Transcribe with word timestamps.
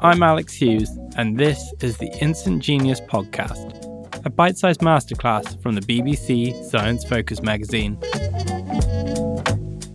I'm 0.00 0.22
Alex 0.22 0.54
Hughes, 0.54 0.96
and 1.16 1.36
this 1.36 1.72
is 1.80 1.96
the 1.96 2.06
Instant 2.20 2.62
Genius 2.62 3.00
Podcast, 3.00 4.24
a 4.24 4.30
bite 4.30 4.56
sized 4.56 4.78
masterclass 4.78 5.60
from 5.60 5.74
the 5.74 5.80
BBC 5.80 6.54
Science 6.70 7.02
Focus 7.02 7.42
magazine. 7.42 7.98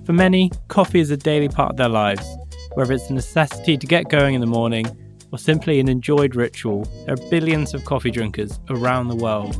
For 0.05 0.11
many, 0.11 0.51
coffee 0.67 0.99
is 0.99 1.09
a 1.09 1.15
daily 1.15 1.47
part 1.47 1.71
of 1.71 1.77
their 1.77 1.87
lives. 1.87 2.27
Whether 2.73 2.91
it's 2.91 3.09
a 3.09 3.13
necessity 3.13 3.77
to 3.77 3.87
get 3.87 4.09
going 4.09 4.35
in 4.35 4.41
the 4.41 4.47
morning 4.47 4.85
or 5.31 5.37
simply 5.37 5.79
an 5.79 5.87
enjoyed 5.87 6.35
ritual, 6.35 6.83
there 7.05 7.13
are 7.13 7.29
billions 7.29 7.73
of 7.73 7.85
coffee 7.85 8.11
drinkers 8.11 8.59
around 8.69 9.07
the 9.07 9.15
world. 9.15 9.55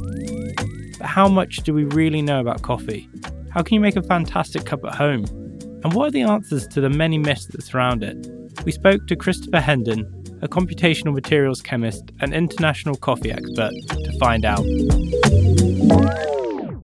But 0.99 1.07
how 1.07 1.29
much 1.29 1.63
do 1.63 1.73
we 1.73 1.85
really 1.85 2.21
know 2.21 2.41
about 2.41 2.63
coffee? 2.63 3.07
How 3.51 3.61
can 3.61 3.75
you 3.75 3.79
make 3.79 3.95
a 3.95 4.03
fantastic 4.03 4.65
cup 4.65 4.83
at 4.83 4.95
home? 4.95 5.23
And 5.85 5.93
what 5.93 6.09
are 6.09 6.11
the 6.11 6.23
answers 6.23 6.67
to 6.67 6.81
the 6.81 6.89
many 6.89 7.17
myths 7.17 7.45
that 7.45 7.63
surround 7.63 8.03
it? 8.03 8.27
We 8.65 8.73
spoke 8.73 9.07
to 9.07 9.15
Christopher 9.15 9.61
Hendon, 9.61 10.22
a 10.43 10.47
computational 10.49 11.13
materials 11.13 11.61
chemist 11.61 12.11
and 12.19 12.33
international 12.33 12.95
coffee 12.95 13.31
expert, 13.31 13.71
to 13.87 14.17
find 14.19 14.43
out. 14.43 14.63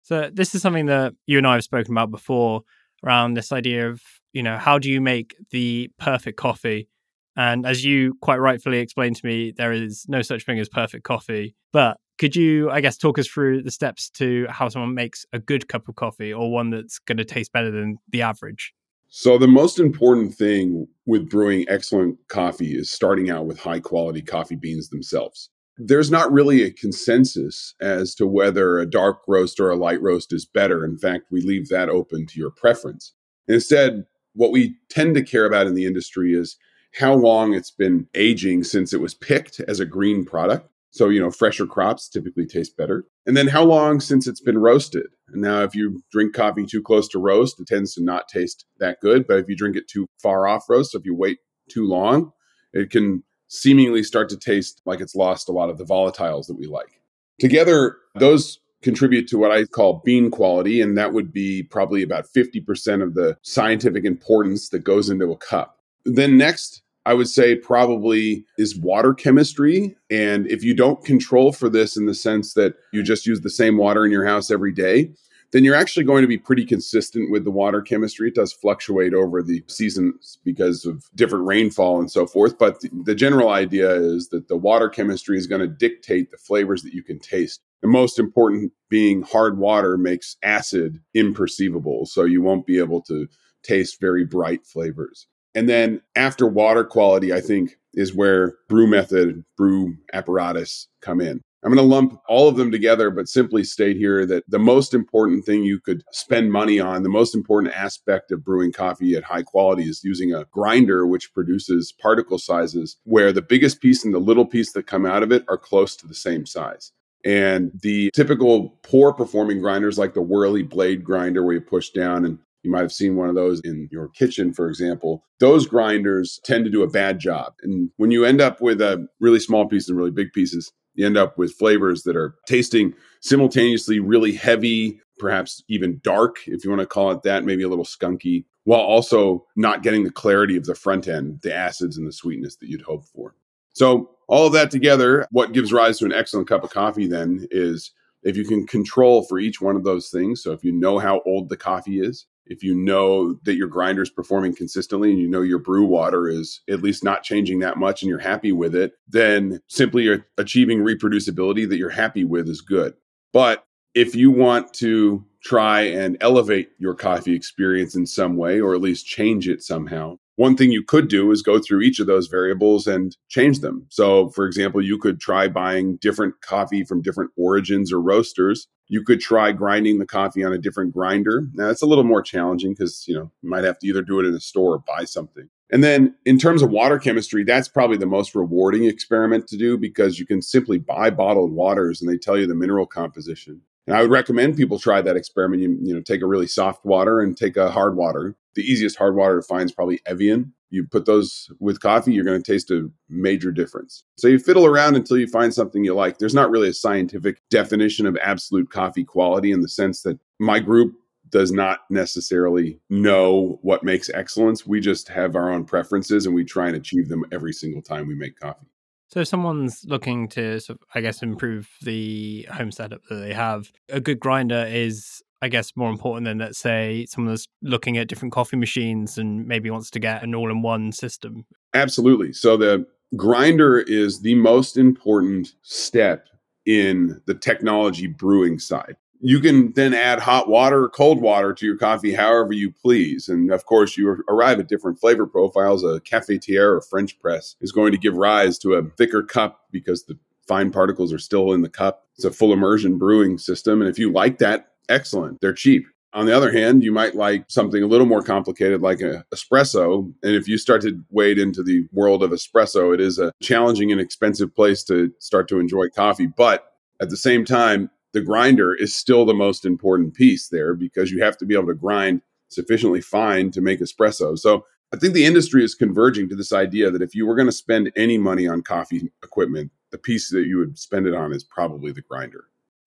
So, 0.04 0.30
this 0.32 0.54
is 0.54 0.62
something 0.62 0.86
that 0.86 1.14
you 1.26 1.38
and 1.38 1.46
I 1.46 1.54
have 1.54 1.64
spoken 1.64 1.92
about 1.92 2.12
before 2.12 2.62
around 3.04 3.34
this 3.34 3.50
idea 3.50 3.90
of, 3.90 4.00
you 4.32 4.44
know, 4.44 4.56
how 4.56 4.78
do 4.78 4.88
you 4.88 5.00
make 5.00 5.34
the 5.50 5.90
perfect 5.98 6.38
coffee? 6.38 6.88
And 7.36 7.66
as 7.66 7.84
you 7.84 8.14
quite 8.22 8.38
rightfully 8.38 8.78
explained 8.78 9.16
to 9.16 9.26
me, 9.26 9.52
there 9.56 9.72
is 9.72 10.06
no 10.08 10.22
such 10.22 10.46
thing 10.46 10.60
as 10.60 10.68
perfect 10.68 11.04
coffee. 11.04 11.56
But 11.72 11.98
could 12.18 12.36
you, 12.36 12.70
I 12.70 12.80
guess, 12.80 12.96
talk 12.96 13.18
us 13.18 13.26
through 13.26 13.62
the 13.62 13.70
steps 13.70 14.08
to 14.10 14.46
how 14.48 14.68
someone 14.68 14.94
makes 14.94 15.26
a 15.32 15.38
good 15.38 15.68
cup 15.68 15.88
of 15.88 15.96
coffee 15.96 16.32
or 16.32 16.50
one 16.50 16.70
that's 16.70 16.98
going 17.00 17.18
to 17.18 17.24
taste 17.24 17.52
better 17.52 17.70
than 17.70 17.98
the 18.08 18.22
average? 18.22 18.72
So, 19.10 19.38
the 19.38 19.48
most 19.48 19.80
important 19.80 20.34
thing 20.34 20.86
with 21.06 21.30
brewing 21.30 21.64
excellent 21.68 22.18
coffee 22.28 22.76
is 22.76 22.90
starting 22.90 23.30
out 23.30 23.46
with 23.46 23.58
high 23.58 23.80
quality 23.80 24.20
coffee 24.20 24.56
beans 24.56 24.90
themselves. 24.90 25.48
There's 25.78 26.10
not 26.10 26.30
really 26.30 26.62
a 26.62 26.70
consensus 26.70 27.74
as 27.80 28.14
to 28.16 28.26
whether 28.26 28.78
a 28.78 28.90
dark 28.90 29.20
roast 29.26 29.60
or 29.60 29.70
a 29.70 29.76
light 29.76 30.02
roast 30.02 30.32
is 30.32 30.44
better. 30.44 30.84
In 30.84 30.98
fact, 30.98 31.26
we 31.30 31.40
leave 31.40 31.68
that 31.68 31.88
open 31.88 32.26
to 32.26 32.38
your 32.38 32.50
preference. 32.50 33.14
Instead, 33.46 34.04
what 34.34 34.52
we 34.52 34.76
tend 34.90 35.14
to 35.14 35.22
care 35.22 35.46
about 35.46 35.66
in 35.66 35.74
the 35.74 35.86
industry 35.86 36.34
is 36.34 36.58
how 36.98 37.14
long 37.14 37.54
it's 37.54 37.70
been 37.70 38.08
aging 38.14 38.64
since 38.64 38.92
it 38.92 39.00
was 39.00 39.14
picked 39.14 39.60
as 39.60 39.80
a 39.80 39.86
green 39.86 40.24
product. 40.24 40.68
So, 40.90 41.08
you 41.08 41.20
know, 41.20 41.30
fresher 41.30 41.66
crops 41.66 42.08
typically 42.08 42.46
taste 42.46 42.76
better. 42.76 43.04
And 43.26 43.36
then 43.36 43.48
how 43.48 43.62
long 43.62 44.00
since 44.00 44.26
it's 44.26 44.40
been 44.40 44.58
roasted. 44.58 45.06
And 45.28 45.42
now, 45.42 45.62
if 45.62 45.74
you 45.74 46.02
drink 46.10 46.34
coffee 46.34 46.64
too 46.64 46.82
close 46.82 47.08
to 47.08 47.18
roast, 47.18 47.60
it 47.60 47.66
tends 47.66 47.94
to 47.94 48.02
not 48.02 48.28
taste 48.28 48.64
that 48.78 49.00
good. 49.00 49.26
But 49.26 49.38
if 49.38 49.48
you 49.48 49.56
drink 49.56 49.76
it 49.76 49.88
too 49.88 50.06
far 50.22 50.46
off 50.46 50.68
roast, 50.68 50.92
so 50.92 50.98
if 50.98 51.04
you 51.04 51.14
wait 51.14 51.38
too 51.68 51.86
long, 51.86 52.32
it 52.72 52.90
can 52.90 53.22
seemingly 53.48 54.02
start 54.02 54.28
to 54.30 54.36
taste 54.36 54.80
like 54.86 55.00
it's 55.00 55.14
lost 55.14 55.48
a 55.48 55.52
lot 55.52 55.70
of 55.70 55.78
the 55.78 55.84
volatiles 55.84 56.46
that 56.46 56.58
we 56.58 56.66
like. 56.66 57.00
Together, 57.38 57.96
those 58.14 58.58
contribute 58.82 59.26
to 59.28 59.38
what 59.38 59.50
I 59.50 59.64
call 59.64 60.02
bean 60.04 60.30
quality, 60.30 60.80
and 60.80 60.96
that 60.96 61.12
would 61.12 61.32
be 61.32 61.64
probably 61.64 62.02
about 62.02 62.26
50% 62.26 63.02
of 63.02 63.14
the 63.14 63.36
scientific 63.42 64.04
importance 64.04 64.68
that 64.70 64.84
goes 64.84 65.10
into 65.10 65.30
a 65.32 65.36
cup. 65.36 65.78
Then, 66.04 66.36
next, 66.38 66.82
I 67.08 67.14
would 67.14 67.26
say 67.26 67.54
probably 67.54 68.44
is 68.58 68.76
water 68.76 69.14
chemistry. 69.14 69.96
And 70.10 70.46
if 70.46 70.62
you 70.62 70.74
don't 70.74 71.02
control 71.02 71.52
for 71.52 71.70
this 71.70 71.96
in 71.96 72.04
the 72.04 72.12
sense 72.12 72.52
that 72.52 72.74
you 72.92 73.02
just 73.02 73.26
use 73.26 73.40
the 73.40 73.48
same 73.48 73.78
water 73.78 74.04
in 74.04 74.12
your 74.12 74.26
house 74.26 74.50
every 74.50 74.72
day, 74.72 75.10
then 75.52 75.64
you're 75.64 75.74
actually 75.74 76.04
going 76.04 76.20
to 76.20 76.28
be 76.28 76.36
pretty 76.36 76.66
consistent 76.66 77.30
with 77.30 77.44
the 77.44 77.50
water 77.50 77.80
chemistry. 77.80 78.28
It 78.28 78.34
does 78.34 78.52
fluctuate 78.52 79.14
over 79.14 79.42
the 79.42 79.64
seasons 79.68 80.36
because 80.44 80.84
of 80.84 81.08
different 81.14 81.46
rainfall 81.46 81.98
and 81.98 82.10
so 82.10 82.26
forth. 82.26 82.58
But 82.58 82.82
the, 82.82 82.90
the 83.06 83.14
general 83.14 83.48
idea 83.48 83.90
is 83.90 84.28
that 84.28 84.48
the 84.48 84.58
water 84.58 84.90
chemistry 84.90 85.38
is 85.38 85.46
going 85.46 85.62
to 85.62 85.66
dictate 85.66 86.30
the 86.30 86.36
flavors 86.36 86.82
that 86.82 86.92
you 86.92 87.02
can 87.02 87.20
taste. 87.20 87.62
The 87.80 87.88
most 87.88 88.18
important 88.18 88.72
being 88.90 89.22
hard 89.22 89.56
water 89.56 89.96
makes 89.96 90.36
acid 90.42 91.00
imperceivable. 91.16 92.06
So 92.06 92.24
you 92.24 92.42
won't 92.42 92.66
be 92.66 92.78
able 92.78 93.00
to 93.04 93.28
taste 93.62 93.98
very 93.98 94.26
bright 94.26 94.66
flavors. 94.66 95.26
And 95.58 95.68
then 95.68 96.02
after 96.14 96.46
water 96.46 96.84
quality, 96.84 97.32
I 97.32 97.40
think 97.40 97.78
is 97.92 98.14
where 98.14 98.54
brew 98.68 98.86
method, 98.86 99.42
brew 99.56 99.96
apparatus 100.12 100.86
come 101.02 101.20
in. 101.20 101.40
I'm 101.64 101.74
going 101.74 101.84
to 101.84 101.94
lump 101.94 102.20
all 102.28 102.46
of 102.46 102.54
them 102.54 102.70
together, 102.70 103.10
but 103.10 103.26
simply 103.26 103.64
state 103.64 103.96
here 103.96 104.24
that 104.24 104.44
the 104.46 104.60
most 104.60 104.94
important 104.94 105.44
thing 105.44 105.64
you 105.64 105.80
could 105.80 106.04
spend 106.12 106.52
money 106.52 106.78
on, 106.78 107.02
the 107.02 107.08
most 107.08 107.34
important 107.34 107.74
aspect 107.74 108.30
of 108.30 108.44
brewing 108.44 108.70
coffee 108.70 109.16
at 109.16 109.24
high 109.24 109.42
quality 109.42 109.82
is 109.82 110.04
using 110.04 110.32
a 110.32 110.44
grinder 110.52 111.04
which 111.08 111.34
produces 111.34 111.92
particle 112.00 112.38
sizes 112.38 112.96
where 113.02 113.32
the 113.32 113.42
biggest 113.42 113.80
piece 113.80 114.04
and 114.04 114.14
the 114.14 114.20
little 114.20 114.46
piece 114.46 114.72
that 114.74 114.86
come 114.86 115.04
out 115.04 115.24
of 115.24 115.32
it 115.32 115.44
are 115.48 115.58
close 115.58 115.96
to 115.96 116.06
the 116.06 116.14
same 116.14 116.46
size. 116.46 116.92
And 117.24 117.72
the 117.82 118.12
typical 118.14 118.78
poor 118.84 119.12
performing 119.12 119.58
grinders, 119.58 119.98
like 119.98 120.14
the 120.14 120.22
whirly 120.22 120.62
blade 120.62 121.02
grinder, 121.02 121.42
where 121.42 121.54
you 121.54 121.60
push 121.60 121.90
down 121.90 122.24
and 122.24 122.38
you 122.68 122.72
might 122.72 122.82
have 122.82 122.92
seen 122.92 123.16
one 123.16 123.30
of 123.30 123.34
those 123.34 123.60
in 123.60 123.88
your 123.90 124.08
kitchen, 124.08 124.52
for 124.52 124.68
example. 124.68 125.24
Those 125.40 125.66
grinders 125.66 126.38
tend 126.44 126.66
to 126.66 126.70
do 126.70 126.82
a 126.82 126.90
bad 126.90 127.18
job. 127.18 127.54
And 127.62 127.90
when 127.96 128.10
you 128.10 128.26
end 128.26 128.42
up 128.42 128.60
with 128.60 128.82
a 128.82 129.08
really 129.20 129.40
small 129.40 129.66
piece 129.66 129.88
and 129.88 129.96
really 129.96 130.10
big 130.10 130.34
pieces, 130.34 130.70
you 130.92 131.06
end 131.06 131.16
up 131.16 131.38
with 131.38 131.54
flavors 131.54 132.02
that 132.02 132.14
are 132.14 132.34
tasting 132.46 132.92
simultaneously 133.22 134.00
really 134.00 134.32
heavy, 134.32 135.00
perhaps 135.18 135.64
even 135.68 135.98
dark, 136.04 136.46
if 136.46 136.62
you 136.62 136.68
want 136.68 136.80
to 136.80 136.86
call 136.86 137.10
it 137.10 137.22
that, 137.22 137.44
maybe 137.44 137.62
a 137.62 137.68
little 137.68 137.86
skunky, 137.86 138.44
while 138.64 138.80
also 138.80 139.46
not 139.56 139.82
getting 139.82 140.04
the 140.04 140.10
clarity 140.10 140.54
of 140.54 140.66
the 140.66 140.74
front 140.74 141.08
end, 141.08 141.40
the 141.42 141.54
acids 141.54 141.96
and 141.96 142.06
the 142.06 142.12
sweetness 142.12 142.56
that 142.56 142.68
you'd 142.68 142.82
hope 142.82 143.06
for. 143.06 143.34
So, 143.72 144.10
all 144.28 144.46
of 144.46 144.52
that 144.52 144.70
together, 144.70 145.26
what 145.30 145.52
gives 145.52 145.72
rise 145.72 145.98
to 145.98 146.04
an 146.04 146.12
excellent 146.12 146.48
cup 146.48 146.62
of 146.62 146.70
coffee 146.70 147.06
then 147.06 147.46
is 147.50 147.92
if 148.22 148.36
you 148.36 148.44
can 148.44 148.66
control 148.66 149.24
for 149.24 149.38
each 149.38 149.62
one 149.62 149.74
of 149.74 149.84
those 149.84 150.10
things. 150.10 150.42
So, 150.42 150.52
if 150.52 150.62
you 150.62 150.72
know 150.72 150.98
how 150.98 151.22
old 151.24 151.48
the 151.48 151.56
coffee 151.56 152.00
is, 152.00 152.26
if 152.48 152.62
you 152.62 152.74
know 152.74 153.34
that 153.44 153.56
your 153.56 153.68
grinder 153.68 154.02
is 154.02 154.10
performing 154.10 154.54
consistently 154.54 155.10
and 155.10 155.20
you 155.20 155.28
know 155.28 155.42
your 155.42 155.58
brew 155.58 155.84
water 155.84 156.28
is 156.28 156.60
at 156.68 156.82
least 156.82 157.04
not 157.04 157.22
changing 157.22 157.58
that 157.60 157.78
much 157.78 158.02
and 158.02 158.08
you're 158.08 158.18
happy 158.18 158.52
with 158.52 158.74
it, 158.74 158.92
then 159.08 159.60
simply 159.68 160.22
achieving 160.38 160.80
reproducibility 160.80 161.68
that 161.68 161.76
you're 161.76 161.90
happy 161.90 162.24
with 162.24 162.48
is 162.48 162.60
good. 162.60 162.94
But 163.32 163.64
if 163.94 164.14
you 164.14 164.30
want 164.30 164.72
to 164.74 165.24
try 165.42 165.82
and 165.82 166.16
elevate 166.20 166.70
your 166.78 166.94
coffee 166.94 167.34
experience 167.34 167.94
in 167.94 168.06
some 168.06 168.36
way, 168.36 168.60
or 168.60 168.74
at 168.74 168.80
least 168.80 169.06
change 169.06 169.48
it 169.48 169.62
somehow, 169.62 170.18
one 170.38 170.56
thing 170.56 170.72
you 170.72 170.82
could 170.82 171.08
do 171.08 171.30
is 171.30 171.42
go 171.42 171.58
through 171.58 171.82
each 171.82 172.00
of 172.00 172.06
those 172.06 172.28
variables 172.28 172.86
and 172.86 173.16
change 173.28 173.60
them. 173.60 173.86
So, 173.90 174.30
for 174.30 174.46
example, 174.46 174.80
you 174.80 174.98
could 174.98 175.20
try 175.20 175.48
buying 175.48 175.96
different 175.96 176.40
coffee 176.40 176.84
from 176.84 177.02
different 177.02 177.30
origins 177.36 177.92
or 177.92 178.00
roasters 178.00 178.68
you 178.88 179.02
could 179.02 179.20
try 179.20 179.52
grinding 179.52 179.98
the 179.98 180.06
coffee 180.06 180.42
on 180.42 180.52
a 180.52 180.58
different 180.58 180.92
grinder. 180.92 181.46
Now, 181.54 181.68
it's 181.68 181.82
a 181.82 181.86
little 181.86 182.04
more 182.04 182.22
challenging 182.22 182.72
because, 182.72 183.04
you 183.06 183.14
know, 183.14 183.30
you 183.42 183.50
might 183.50 183.64
have 183.64 183.78
to 183.80 183.86
either 183.86 184.02
do 184.02 184.18
it 184.18 184.26
in 184.26 184.34
a 184.34 184.40
store 184.40 184.74
or 184.74 184.78
buy 184.78 185.04
something. 185.04 185.48
And 185.70 185.84
then 185.84 186.14
in 186.24 186.38
terms 186.38 186.62
of 186.62 186.70
water 186.70 186.98
chemistry, 186.98 187.44
that's 187.44 187.68
probably 187.68 187.98
the 187.98 188.06
most 188.06 188.34
rewarding 188.34 188.84
experiment 188.84 189.46
to 189.48 189.58
do 189.58 189.76
because 189.76 190.18
you 190.18 190.24
can 190.24 190.40
simply 190.40 190.78
buy 190.78 191.10
bottled 191.10 191.52
waters 191.52 192.00
and 192.00 192.10
they 192.10 192.16
tell 192.16 192.38
you 192.38 192.46
the 192.46 192.54
mineral 192.54 192.86
composition. 192.86 193.60
And 193.88 193.96
I 193.96 194.02
would 194.02 194.10
recommend 194.10 194.54
people 194.54 194.78
try 194.78 195.00
that 195.00 195.16
experiment. 195.16 195.62
You, 195.62 195.78
you 195.82 195.94
know, 195.94 196.02
take 196.02 196.20
a 196.20 196.26
really 196.26 196.46
soft 196.46 196.84
water 196.84 197.20
and 197.20 197.34
take 197.34 197.56
a 197.56 197.70
hard 197.70 197.96
water. 197.96 198.36
The 198.54 198.60
easiest 198.62 198.96
hard 198.96 199.16
water 199.16 199.40
to 199.40 199.46
find 199.46 199.64
is 199.64 199.72
probably 199.72 200.00
Evian. 200.04 200.52
You 200.68 200.86
put 200.86 201.06
those 201.06 201.48
with 201.58 201.80
coffee, 201.80 202.12
you're 202.12 202.26
going 202.26 202.42
to 202.42 202.52
taste 202.52 202.70
a 202.70 202.90
major 203.08 203.50
difference. 203.50 204.04
So 204.18 204.28
you 204.28 204.38
fiddle 204.38 204.66
around 204.66 204.96
until 204.96 205.16
you 205.16 205.26
find 205.26 205.54
something 205.54 205.84
you 205.84 205.94
like. 205.94 206.18
There's 206.18 206.34
not 206.34 206.50
really 206.50 206.68
a 206.68 206.74
scientific 206.74 207.40
definition 207.48 208.04
of 208.04 208.18
absolute 208.18 208.70
coffee 208.70 209.04
quality 209.04 209.52
in 209.52 209.62
the 209.62 209.70
sense 209.70 210.02
that 210.02 210.18
my 210.38 210.58
group 210.58 210.92
does 211.30 211.50
not 211.50 211.80
necessarily 211.88 212.80
know 212.90 213.58
what 213.62 213.82
makes 213.84 214.10
excellence. 214.10 214.66
We 214.66 214.80
just 214.80 215.08
have 215.08 215.34
our 215.34 215.50
own 215.50 215.64
preferences 215.64 216.26
and 216.26 216.34
we 216.34 216.44
try 216.44 216.66
and 216.66 216.76
achieve 216.76 217.08
them 217.08 217.24
every 217.32 217.54
single 217.54 217.80
time 217.80 218.06
we 218.06 218.14
make 218.14 218.38
coffee. 218.38 218.66
So, 219.08 219.20
if 219.20 219.28
someone's 219.28 219.84
looking 219.86 220.28
to, 220.28 220.60
sort 220.60 220.78
of, 220.78 220.86
I 220.94 221.00
guess, 221.00 221.22
improve 221.22 221.68
the 221.82 222.46
home 222.52 222.70
setup 222.70 223.00
that 223.08 223.16
they 223.16 223.32
have, 223.32 223.72
a 223.88 224.00
good 224.00 224.20
grinder 224.20 224.66
is, 224.68 225.22
I 225.40 225.48
guess, 225.48 225.72
more 225.76 225.90
important 225.90 226.26
than, 226.26 226.38
let's 226.38 226.58
say, 226.58 227.06
someone 227.08 227.32
that's 227.32 227.48
looking 227.62 227.96
at 227.96 228.08
different 228.08 228.32
coffee 228.32 228.58
machines 228.58 229.16
and 229.16 229.46
maybe 229.46 229.70
wants 229.70 229.90
to 229.92 229.98
get 229.98 230.22
an 230.22 230.34
all 230.34 230.50
in 230.50 230.60
one 230.60 230.92
system. 230.92 231.46
Absolutely. 231.72 232.34
So, 232.34 232.58
the 232.58 232.86
grinder 233.16 233.78
is 233.78 234.20
the 234.20 234.34
most 234.34 234.76
important 234.76 235.54
step 235.62 236.28
in 236.66 237.22
the 237.24 237.34
technology 237.34 238.06
brewing 238.06 238.58
side 238.58 238.96
you 239.20 239.40
can 239.40 239.72
then 239.72 239.94
add 239.94 240.20
hot 240.20 240.48
water 240.48 240.84
or 240.84 240.88
cold 240.88 241.20
water 241.20 241.52
to 241.52 241.66
your 241.66 241.76
coffee 241.76 242.14
however 242.14 242.52
you 242.52 242.70
please. 242.70 243.28
And 243.28 243.50
of 243.50 243.66
course, 243.66 243.96
you 243.96 244.24
arrive 244.28 244.60
at 244.60 244.68
different 244.68 244.98
flavor 244.98 245.26
profiles. 245.26 245.84
A 245.84 246.00
cafetiere 246.00 246.76
or 246.76 246.80
French 246.80 247.18
press 247.20 247.56
is 247.60 247.72
going 247.72 247.92
to 247.92 247.98
give 247.98 248.14
rise 248.14 248.58
to 248.58 248.74
a 248.74 248.84
thicker 248.96 249.22
cup 249.22 249.60
because 249.70 250.04
the 250.04 250.18
fine 250.46 250.70
particles 250.70 251.12
are 251.12 251.18
still 251.18 251.52
in 251.52 251.62
the 251.62 251.68
cup. 251.68 252.06
It's 252.16 252.24
a 252.24 252.30
full 252.30 252.52
immersion 252.52 252.98
brewing 252.98 253.38
system. 253.38 253.80
And 253.80 253.90
if 253.90 253.98
you 253.98 254.10
like 254.10 254.38
that, 254.38 254.68
excellent. 254.88 255.40
They're 255.40 255.52
cheap. 255.52 255.86
On 256.14 256.24
the 256.24 256.34
other 256.34 256.50
hand, 256.50 256.82
you 256.82 256.90
might 256.90 257.14
like 257.14 257.44
something 257.48 257.82
a 257.82 257.86
little 257.86 258.06
more 258.06 258.22
complicated 258.22 258.80
like 258.80 259.00
an 259.00 259.22
espresso. 259.32 260.10
And 260.22 260.34
if 260.34 260.48
you 260.48 260.56
start 260.56 260.80
to 260.82 261.04
wade 261.10 261.38
into 261.38 261.62
the 261.62 261.86
world 261.92 262.22
of 262.22 262.30
espresso, 262.30 262.94
it 262.94 263.00
is 263.00 263.18
a 263.18 263.32
challenging 263.42 263.92
and 263.92 264.00
expensive 264.00 264.54
place 264.54 264.82
to 264.84 265.12
start 265.18 265.48
to 265.48 265.60
enjoy 265.60 265.88
coffee. 265.90 266.26
But 266.26 266.72
at 266.98 267.10
the 267.10 267.16
same 267.16 267.44
time, 267.44 267.90
the 268.12 268.20
grinder 268.20 268.74
is 268.74 268.94
still 268.94 269.24
the 269.24 269.34
most 269.34 269.64
important 269.64 270.14
piece 270.14 270.48
there 270.48 270.74
because 270.74 271.10
you 271.10 271.22
have 271.22 271.36
to 271.38 271.46
be 271.46 271.54
able 271.54 271.66
to 271.66 271.74
grind 271.74 272.22
sufficiently 272.48 273.00
fine 273.00 273.50
to 273.50 273.60
make 273.60 273.80
espresso. 273.80 274.38
So 274.38 274.64
I 274.92 274.96
think 274.96 275.12
the 275.12 275.26
industry 275.26 275.62
is 275.62 275.74
converging 275.74 276.28
to 276.30 276.36
this 276.36 276.52
idea 276.52 276.90
that 276.90 277.02
if 277.02 277.14
you 277.14 277.26
were 277.26 277.34
going 277.34 277.48
to 277.48 277.52
spend 277.52 277.92
any 277.96 278.16
money 278.16 278.48
on 278.48 278.62
coffee 278.62 279.10
equipment, 279.22 279.70
the 279.90 279.98
piece 279.98 280.30
that 280.30 280.46
you 280.46 280.58
would 280.58 280.78
spend 280.78 281.06
it 281.06 281.14
on 281.14 281.32
is 281.32 281.44
probably 281.44 281.92
the 281.92 282.02
grinder. 282.02 282.44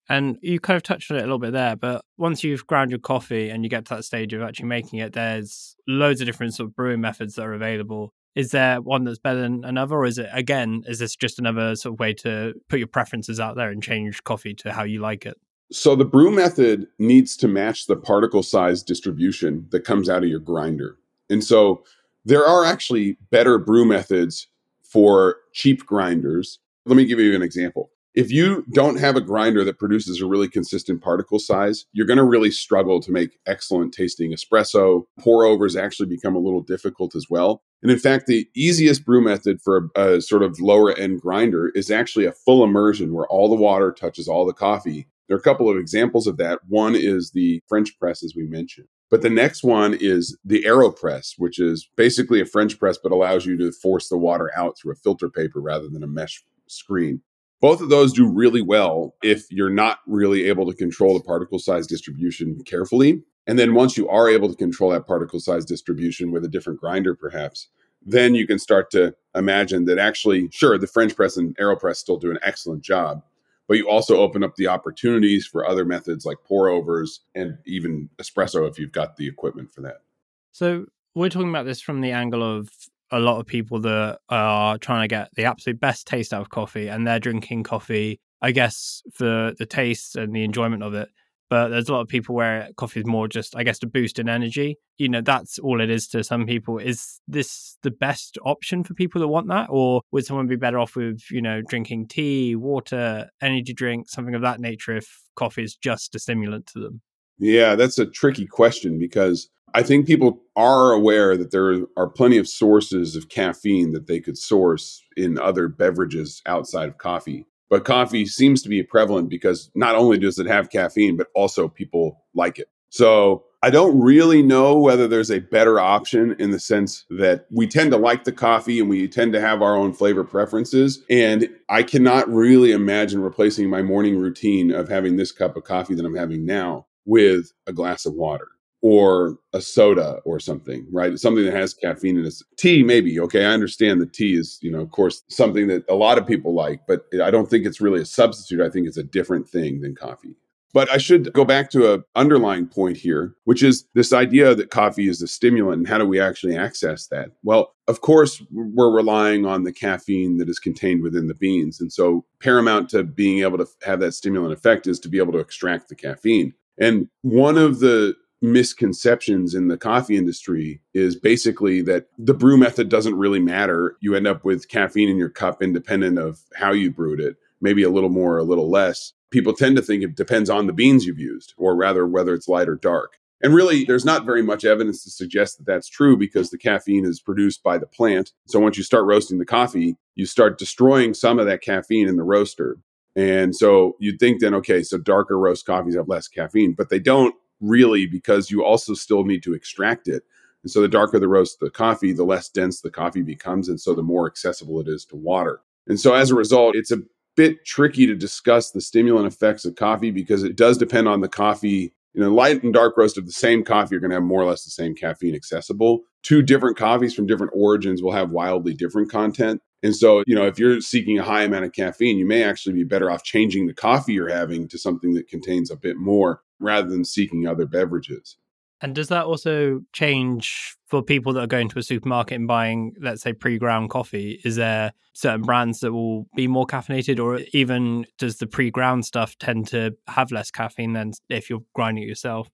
And 0.08 0.36
you 0.42 0.58
kind 0.58 0.76
of 0.76 0.82
touched 0.82 1.10
on 1.10 1.16
it 1.16 1.20
a 1.20 1.22
little 1.22 1.38
bit 1.38 1.52
there, 1.52 1.76
but 1.76 2.04
once 2.18 2.42
you've 2.42 2.66
ground 2.66 2.90
your 2.90 2.98
coffee 2.98 3.50
and 3.50 3.62
you 3.62 3.70
get 3.70 3.84
to 3.86 3.94
that 3.94 4.04
stage 4.04 4.32
of 4.32 4.42
actually 4.42 4.66
making 4.66 4.98
it, 4.98 5.12
there's 5.12 5.76
loads 5.86 6.20
of 6.20 6.26
different 6.26 6.54
sort 6.54 6.68
of 6.68 6.76
brewing 6.76 7.00
methods 7.00 7.36
that 7.36 7.46
are 7.46 7.54
available 7.54 8.12
is 8.34 8.50
there 8.50 8.80
one 8.80 9.04
that's 9.04 9.18
better 9.18 9.40
than 9.40 9.64
another 9.64 9.96
or 9.96 10.06
is 10.06 10.18
it 10.18 10.28
again 10.32 10.82
is 10.86 10.98
this 10.98 11.14
just 11.16 11.38
another 11.38 11.76
sort 11.76 11.94
of 11.94 12.00
way 12.00 12.14
to 12.14 12.54
put 12.68 12.78
your 12.78 12.88
preferences 12.88 13.38
out 13.38 13.56
there 13.56 13.70
and 13.70 13.82
change 13.82 14.24
coffee 14.24 14.54
to 14.54 14.72
how 14.72 14.82
you 14.82 15.00
like 15.00 15.26
it? 15.26 15.36
So 15.70 15.94
the 15.94 16.04
brew 16.04 16.30
method 16.30 16.86
needs 16.98 17.36
to 17.38 17.48
match 17.48 17.86
the 17.86 17.96
particle 17.96 18.42
size 18.42 18.82
distribution 18.82 19.66
that 19.70 19.84
comes 19.84 20.08
out 20.10 20.22
of 20.22 20.28
your 20.28 20.40
grinder. 20.40 20.98
And 21.30 21.42
so 21.42 21.82
there 22.24 22.44
are 22.44 22.64
actually 22.64 23.16
better 23.30 23.58
brew 23.58 23.84
methods 23.84 24.48
for 24.82 25.36
cheap 25.54 25.86
grinders. 25.86 26.58
Let 26.84 26.96
me 26.96 27.06
give 27.06 27.20
you 27.20 27.34
an 27.34 27.42
example 27.42 27.91
if 28.14 28.30
you 28.30 28.64
don't 28.72 28.98
have 28.98 29.16
a 29.16 29.20
grinder 29.20 29.64
that 29.64 29.78
produces 29.78 30.20
a 30.20 30.26
really 30.26 30.48
consistent 30.48 31.02
particle 31.02 31.38
size, 31.38 31.86
you're 31.92 32.06
going 32.06 32.18
to 32.18 32.24
really 32.24 32.50
struggle 32.50 33.00
to 33.00 33.10
make 33.10 33.38
excellent 33.46 33.94
tasting 33.94 34.32
espresso. 34.32 35.04
Pour 35.18 35.44
overs 35.44 35.76
actually 35.76 36.08
become 36.08 36.34
a 36.34 36.40
little 36.40 36.62
difficult 36.62 37.14
as 37.14 37.26
well. 37.30 37.62
And 37.82 37.90
in 37.90 37.98
fact, 37.98 38.26
the 38.26 38.48
easiest 38.54 39.04
brew 39.04 39.22
method 39.22 39.60
for 39.62 39.90
a, 39.96 40.16
a 40.16 40.20
sort 40.20 40.42
of 40.42 40.60
lower 40.60 40.92
end 40.92 41.20
grinder 41.20 41.70
is 41.74 41.90
actually 41.90 42.26
a 42.26 42.32
full 42.32 42.62
immersion 42.62 43.12
where 43.12 43.26
all 43.26 43.48
the 43.48 43.56
water 43.56 43.92
touches 43.92 44.28
all 44.28 44.44
the 44.44 44.52
coffee. 44.52 45.08
There 45.26 45.36
are 45.36 45.40
a 45.40 45.42
couple 45.42 45.70
of 45.70 45.78
examples 45.78 46.26
of 46.26 46.36
that. 46.36 46.60
One 46.68 46.94
is 46.94 47.30
the 47.30 47.62
French 47.68 47.98
press, 47.98 48.22
as 48.22 48.34
we 48.36 48.46
mentioned. 48.46 48.88
But 49.10 49.22
the 49.22 49.30
next 49.30 49.62
one 49.62 49.94
is 49.94 50.38
the 50.44 50.64
AeroPress, 50.64 51.34
which 51.38 51.58
is 51.58 51.88
basically 51.96 52.40
a 52.40 52.46
French 52.46 52.78
press, 52.78 52.98
but 53.02 53.12
allows 53.12 53.44
you 53.44 53.56
to 53.58 53.72
force 53.72 54.08
the 54.08 54.16
water 54.16 54.50
out 54.56 54.78
through 54.78 54.92
a 54.92 54.96
filter 54.96 55.28
paper 55.28 55.60
rather 55.60 55.88
than 55.88 56.02
a 56.02 56.06
mesh 56.06 56.42
screen. 56.66 57.22
Both 57.62 57.80
of 57.80 57.90
those 57.90 58.12
do 58.12 58.26
really 58.26 58.60
well 58.60 59.14
if 59.22 59.50
you're 59.50 59.70
not 59.70 60.00
really 60.08 60.44
able 60.46 60.66
to 60.66 60.76
control 60.76 61.14
the 61.16 61.24
particle 61.24 61.60
size 61.60 61.86
distribution 61.86 62.60
carefully. 62.66 63.22
And 63.46 63.56
then 63.56 63.72
once 63.74 63.96
you 63.96 64.08
are 64.08 64.28
able 64.28 64.48
to 64.48 64.56
control 64.56 64.90
that 64.90 65.06
particle 65.06 65.38
size 65.38 65.64
distribution 65.64 66.32
with 66.32 66.44
a 66.44 66.48
different 66.48 66.80
grinder, 66.80 67.14
perhaps, 67.14 67.68
then 68.04 68.34
you 68.34 68.48
can 68.48 68.58
start 68.58 68.90
to 68.90 69.14
imagine 69.36 69.84
that 69.84 69.98
actually, 69.98 70.48
sure, 70.50 70.76
the 70.76 70.88
French 70.88 71.14
press 71.14 71.36
and 71.36 71.56
AeroPress 71.56 71.96
still 71.96 72.16
do 72.16 72.32
an 72.32 72.38
excellent 72.42 72.82
job, 72.82 73.22
but 73.68 73.76
you 73.76 73.88
also 73.88 74.16
open 74.16 74.42
up 74.42 74.56
the 74.56 74.66
opportunities 74.66 75.46
for 75.46 75.64
other 75.64 75.84
methods 75.84 76.26
like 76.26 76.38
pour 76.44 76.68
overs 76.68 77.20
and 77.36 77.58
even 77.64 78.10
espresso 78.18 78.68
if 78.68 78.76
you've 78.76 78.90
got 78.90 79.16
the 79.16 79.28
equipment 79.28 79.70
for 79.72 79.82
that. 79.82 80.02
So 80.50 80.86
we're 81.14 81.28
talking 81.28 81.48
about 81.50 81.66
this 81.66 81.80
from 81.80 82.00
the 82.00 82.10
angle 82.10 82.42
of 82.42 82.70
a 83.12 83.20
lot 83.20 83.38
of 83.38 83.46
people 83.46 83.80
that 83.80 84.18
are 84.28 84.78
trying 84.78 85.02
to 85.02 85.08
get 85.08 85.28
the 85.36 85.44
absolute 85.44 85.78
best 85.78 86.06
taste 86.06 86.32
out 86.32 86.40
of 86.40 86.48
coffee 86.48 86.88
and 86.88 87.06
they're 87.06 87.20
drinking 87.20 87.62
coffee, 87.62 88.18
I 88.40 88.50
guess, 88.52 89.02
for 89.14 89.52
the 89.58 89.66
taste 89.66 90.16
and 90.16 90.34
the 90.34 90.42
enjoyment 90.42 90.82
of 90.82 90.94
it. 90.94 91.08
But 91.50 91.68
there's 91.68 91.90
a 91.90 91.92
lot 91.92 92.00
of 92.00 92.08
people 92.08 92.34
where 92.34 92.70
coffee 92.78 93.00
is 93.00 93.06
more 93.06 93.28
just, 93.28 93.54
I 93.54 93.62
guess, 93.62 93.78
to 93.80 93.86
boost 93.86 94.18
in 94.18 94.26
energy. 94.26 94.78
You 94.96 95.10
know, 95.10 95.20
that's 95.20 95.58
all 95.58 95.82
it 95.82 95.90
is 95.90 96.08
to 96.08 96.24
some 96.24 96.46
people. 96.46 96.78
Is 96.78 97.20
this 97.28 97.76
the 97.82 97.90
best 97.90 98.38
option 98.46 98.84
for 98.84 98.94
people 98.94 99.20
that 99.20 99.28
want 99.28 99.48
that? 99.48 99.66
Or 99.68 100.00
would 100.12 100.24
someone 100.24 100.46
be 100.46 100.56
better 100.56 100.78
off 100.78 100.96
with, 100.96 101.20
you 101.30 101.42
know, 101.42 101.60
drinking 101.60 102.08
tea, 102.08 102.56
water, 102.56 103.28
energy 103.42 103.74
drink, 103.74 104.08
something 104.08 104.34
of 104.34 104.40
that 104.40 104.60
nature 104.60 104.96
if 104.96 105.06
coffee 105.36 105.62
is 105.62 105.76
just 105.76 106.14
a 106.14 106.18
stimulant 106.18 106.68
to 106.68 106.80
them? 106.80 107.02
Yeah, 107.38 107.74
that's 107.74 107.98
a 107.98 108.06
tricky 108.06 108.46
question 108.46 108.98
because 108.98 109.50
I 109.74 109.82
think 109.82 110.06
people 110.06 110.42
are 110.56 110.92
aware 110.92 111.36
that 111.36 111.50
there 111.50 111.86
are 111.96 112.08
plenty 112.08 112.36
of 112.38 112.48
sources 112.48 113.16
of 113.16 113.28
caffeine 113.28 113.92
that 113.92 114.06
they 114.06 114.20
could 114.20 114.36
source 114.36 115.02
in 115.16 115.38
other 115.38 115.68
beverages 115.68 116.42
outside 116.46 116.88
of 116.88 116.98
coffee. 116.98 117.46
But 117.70 117.86
coffee 117.86 118.26
seems 118.26 118.62
to 118.62 118.68
be 118.68 118.82
prevalent 118.82 119.30
because 119.30 119.70
not 119.74 119.94
only 119.94 120.18
does 120.18 120.38
it 120.38 120.46
have 120.46 120.68
caffeine, 120.68 121.16
but 121.16 121.28
also 121.34 121.68
people 121.68 122.22
like 122.34 122.58
it. 122.58 122.68
So 122.90 123.44
I 123.62 123.70
don't 123.70 123.98
really 123.98 124.42
know 124.42 124.78
whether 124.78 125.08
there's 125.08 125.30
a 125.30 125.38
better 125.38 125.80
option 125.80 126.36
in 126.38 126.50
the 126.50 126.58
sense 126.58 127.06
that 127.08 127.46
we 127.50 127.66
tend 127.66 127.92
to 127.92 127.96
like 127.96 128.24
the 128.24 128.32
coffee 128.32 128.80
and 128.80 128.90
we 128.90 129.08
tend 129.08 129.32
to 129.32 129.40
have 129.40 129.62
our 129.62 129.74
own 129.74 129.94
flavor 129.94 130.24
preferences. 130.24 131.02
And 131.08 131.48
I 131.70 131.82
cannot 131.82 132.28
really 132.28 132.72
imagine 132.72 133.22
replacing 133.22 133.70
my 133.70 133.80
morning 133.80 134.18
routine 134.18 134.70
of 134.70 134.90
having 134.90 135.16
this 135.16 135.32
cup 135.32 135.56
of 135.56 135.64
coffee 135.64 135.94
that 135.94 136.04
I'm 136.04 136.16
having 136.16 136.44
now 136.44 136.86
with 137.06 137.52
a 137.66 137.72
glass 137.72 138.04
of 138.04 138.12
water 138.12 138.48
or 138.82 139.38
a 139.52 139.60
soda 139.60 140.18
or 140.24 140.40
something, 140.40 140.86
right? 140.92 141.18
Something 141.18 141.44
that 141.44 141.54
has 141.54 141.72
caffeine 141.72 142.18
in 142.18 142.26
it. 142.26 142.34
Tea, 142.58 142.82
maybe. 142.82 143.18
Okay, 143.20 143.44
I 143.44 143.52
understand 143.52 144.00
that 144.00 144.12
tea 144.12 144.36
is, 144.36 144.58
you 144.60 144.70
know, 144.70 144.80
of 144.80 144.90
course, 144.90 145.22
something 145.28 145.68
that 145.68 145.84
a 145.88 145.94
lot 145.94 146.18
of 146.18 146.26
people 146.26 146.52
like, 146.52 146.80
but 146.88 147.04
I 147.22 147.30
don't 147.30 147.48
think 147.48 147.64
it's 147.64 147.80
really 147.80 148.00
a 148.00 148.06
substitute. 148.06 148.60
I 148.60 148.68
think 148.68 148.88
it's 148.88 148.96
a 148.96 149.04
different 149.04 149.48
thing 149.48 149.80
than 149.80 149.94
coffee. 149.94 150.34
But 150.74 150.90
I 150.90 150.96
should 150.96 151.32
go 151.34 151.44
back 151.44 151.70
to 151.72 151.92
a 151.92 152.02
underlying 152.16 152.66
point 152.66 152.96
here, 152.96 153.34
which 153.44 153.62
is 153.62 153.84
this 153.94 154.12
idea 154.12 154.54
that 154.54 154.70
coffee 154.70 155.06
is 155.06 155.20
a 155.20 155.28
stimulant 155.28 155.78
and 155.78 155.86
how 155.86 155.98
do 155.98 156.06
we 156.06 156.18
actually 156.18 156.56
access 156.56 157.08
that? 157.08 157.30
Well, 157.42 157.74
of 157.88 158.00
course, 158.00 158.42
we're 158.50 158.90
relying 158.90 159.44
on 159.44 159.64
the 159.64 159.72
caffeine 159.72 160.38
that 160.38 160.48
is 160.48 160.58
contained 160.58 161.02
within 161.02 161.26
the 161.26 161.34
beans. 161.34 161.78
And 161.78 161.92
so 161.92 162.24
paramount 162.40 162.88
to 162.90 163.04
being 163.04 163.40
able 163.40 163.58
to 163.58 163.66
have 163.84 164.00
that 164.00 164.12
stimulant 164.12 164.54
effect 164.54 164.86
is 164.86 164.98
to 165.00 165.10
be 165.10 165.18
able 165.18 165.32
to 165.32 165.40
extract 165.40 165.90
the 165.90 165.94
caffeine. 165.94 166.54
And 166.78 167.08
one 167.20 167.58
of 167.58 167.80
the 167.80 168.14
misconceptions 168.42 169.54
in 169.54 169.68
the 169.68 169.78
coffee 169.78 170.16
industry 170.16 170.82
is 170.92 171.16
basically 171.16 171.80
that 171.82 172.06
the 172.18 172.34
brew 172.34 172.56
method 172.56 172.88
doesn't 172.88 173.16
really 173.16 173.38
matter. 173.38 173.96
You 174.00 174.14
end 174.14 174.26
up 174.26 174.44
with 174.44 174.68
caffeine 174.68 175.08
in 175.08 175.16
your 175.16 175.30
cup 175.30 175.62
independent 175.62 176.18
of 176.18 176.40
how 176.56 176.72
you 176.72 176.90
brewed 176.90 177.20
it, 177.20 177.36
maybe 177.60 177.82
a 177.84 177.90
little 177.90 178.10
more, 178.10 178.38
a 178.38 178.42
little 178.42 178.68
less. 178.68 179.12
People 179.30 179.54
tend 179.54 179.76
to 179.76 179.82
think 179.82 180.02
it 180.02 180.16
depends 180.16 180.50
on 180.50 180.66
the 180.66 180.72
beans 180.72 181.06
you've 181.06 181.18
used, 181.18 181.54
or 181.56 181.76
rather, 181.76 182.06
whether 182.06 182.34
it's 182.34 182.48
light 182.48 182.68
or 182.68 182.76
dark. 182.76 183.14
And 183.42 183.54
really, 183.54 183.84
there's 183.84 184.04
not 184.04 184.24
very 184.24 184.42
much 184.42 184.64
evidence 184.64 185.02
to 185.04 185.10
suggest 185.10 185.58
that 185.58 185.66
that's 185.66 185.88
true 185.88 186.16
because 186.16 186.50
the 186.50 186.58
caffeine 186.58 187.04
is 187.04 187.20
produced 187.20 187.62
by 187.62 187.78
the 187.78 187.86
plant. 187.86 188.32
So 188.46 188.60
once 188.60 188.76
you 188.76 188.84
start 188.84 189.04
roasting 189.04 189.38
the 189.38 189.44
coffee, 189.44 189.96
you 190.14 190.26
start 190.26 190.58
destroying 190.58 191.14
some 191.14 191.38
of 191.38 191.46
that 191.46 191.62
caffeine 191.62 192.08
in 192.08 192.16
the 192.16 192.22
roaster. 192.22 192.78
And 193.16 193.54
so 193.54 193.96
you'd 193.98 194.20
think 194.20 194.40
then, 194.40 194.54
okay, 194.54 194.82
so 194.82 194.96
darker 194.96 195.38
roast 195.38 195.66
coffees 195.66 195.96
have 195.96 196.08
less 196.08 196.28
caffeine, 196.28 196.74
but 196.76 196.88
they 196.88 197.00
don't 197.00 197.34
really 197.62 198.06
because 198.06 198.50
you 198.50 198.64
also 198.64 198.92
still 198.92 199.24
need 199.24 199.42
to 199.44 199.54
extract 199.54 200.08
it. 200.08 200.24
And 200.62 200.70
so 200.70 200.80
the 200.80 200.88
darker 200.88 201.18
the 201.18 201.28
roast 201.28 201.60
the 201.60 201.70
coffee, 201.70 202.12
the 202.12 202.24
less 202.24 202.48
dense 202.48 202.80
the 202.80 202.90
coffee 202.90 203.22
becomes. 203.22 203.68
And 203.68 203.80
so 203.80 203.94
the 203.94 204.02
more 204.02 204.26
accessible 204.26 204.80
it 204.80 204.88
is 204.88 205.04
to 205.06 205.16
water. 205.16 205.60
And 205.86 205.98
so 205.98 206.14
as 206.14 206.30
a 206.30 206.34
result, 206.34 206.76
it's 206.76 206.92
a 206.92 206.98
bit 207.36 207.64
tricky 207.64 208.06
to 208.06 208.14
discuss 208.14 208.70
the 208.70 208.80
stimulant 208.80 209.26
effects 209.26 209.64
of 209.64 209.76
coffee 209.76 210.10
because 210.10 210.42
it 210.42 210.56
does 210.56 210.78
depend 210.78 211.08
on 211.08 211.20
the 211.20 211.28
coffee. 211.28 211.94
You 212.14 212.20
know, 212.20 212.32
light 212.32 212.62
and 212.62 212.74
dark 212.74 212.96
roast 212.96 213.16
of 213.16 213.24
the 213.24 213.32
same 213.32 213.64
coffee 213.64 213.94
you're 213.94 214.00
going 214.00 214.10
to 214.10 214.16
have 214.16 214.22
more 214.22 214.42
or 214.42 214.44
less 214.44 214.64
the 214.64 214.70
same 214.70 214.94
caffeine 214.94 215.34
accessible. 215.34 216.02
Two 216.22 216.42
different 216.42 216.76
coffees 216.76 217.14
from 217.14 217.26
different 217.26 217.52
origins 217.56 218.02
will 218.02 218.12
have 218.12 218.30
wildly 218.30 218.74
different 218.74 219.10
content. 219.10 219.62
And 219.82 219.96
so, 219.96 220.22
you 220.26 220.34
know, 220.34 220.46
if 220.46 220.58
you're 220.58 220.80
seeking 220.80 221.18
a 221.18 221.24
high 221.24 221.42
amount 221.42 221.64
of 221.64 221.72
caffeine, 221.72 222.18
you 222.18 222.26
may 222.26 222.44
actually 222.44 222.74
be 222.74 222.84
better 222.84 223.10
off 223.10 223.24
changing 223.24 223.66
the 223.66 223.74
coffee 223.74 224.12
you're 224.12 224.28
having 224.28 224.68
to 224.68 224.78
something 224.78 225.14
that 225.14 225.26
contains 225.26 225.70
a 225.70 225.76
bit 225.76 225.96
more 225.96 226.42
rather 226.62 226.88
than 226.88 227.04
seeking 227.04 227.46
other 227.46 227.66
beverages. 227.66 228.36
And 228.80 228.96
does 228.96 229.08
that 229.08 229.26
also 229.26 229.80
change 229.92 230.76
for 230.88 231.02
people 231.02 231.32
that 231.34 231.40
are 231.40 231.46
going 231.46 231.68
to 231.68 231.78
a 231.78 231.82
supermarket 231.84 232.34
and 232.34 232.48
buying, 232.48 232.94
let's 233.00 233.22
say, 233.22 233.32
pre 233.32 233.56
ground 233.56 233.90
coffee? 233.90 234.40
Is 234.44 234.56
there 234.56 234.92
certain 235.12 235.42
brands 235.42 235.80
that 235.80 235.92
will 235.92 236.26
be 236.34 236.48
more 236.48 236.66
caffeinated, 236.66 237.22
or 237.22 237.40
even 237.52 238.06
does 238.18 238.38
the 238.38 238.48
pre 238.48 238.72
ground 238.72 239.04
stuff 239.04 239.38
tend 239.38 239.68
to 239.68 239.96
have 240.08 240.32
less 240.32 240.50
caffeine 240.50 240.94
than 240.94 241.12
if 241.28 241.48
you're 241.48 241.62
grinding 241.74 242.02
it 242.02 242.08
yourself? 242.08 242.48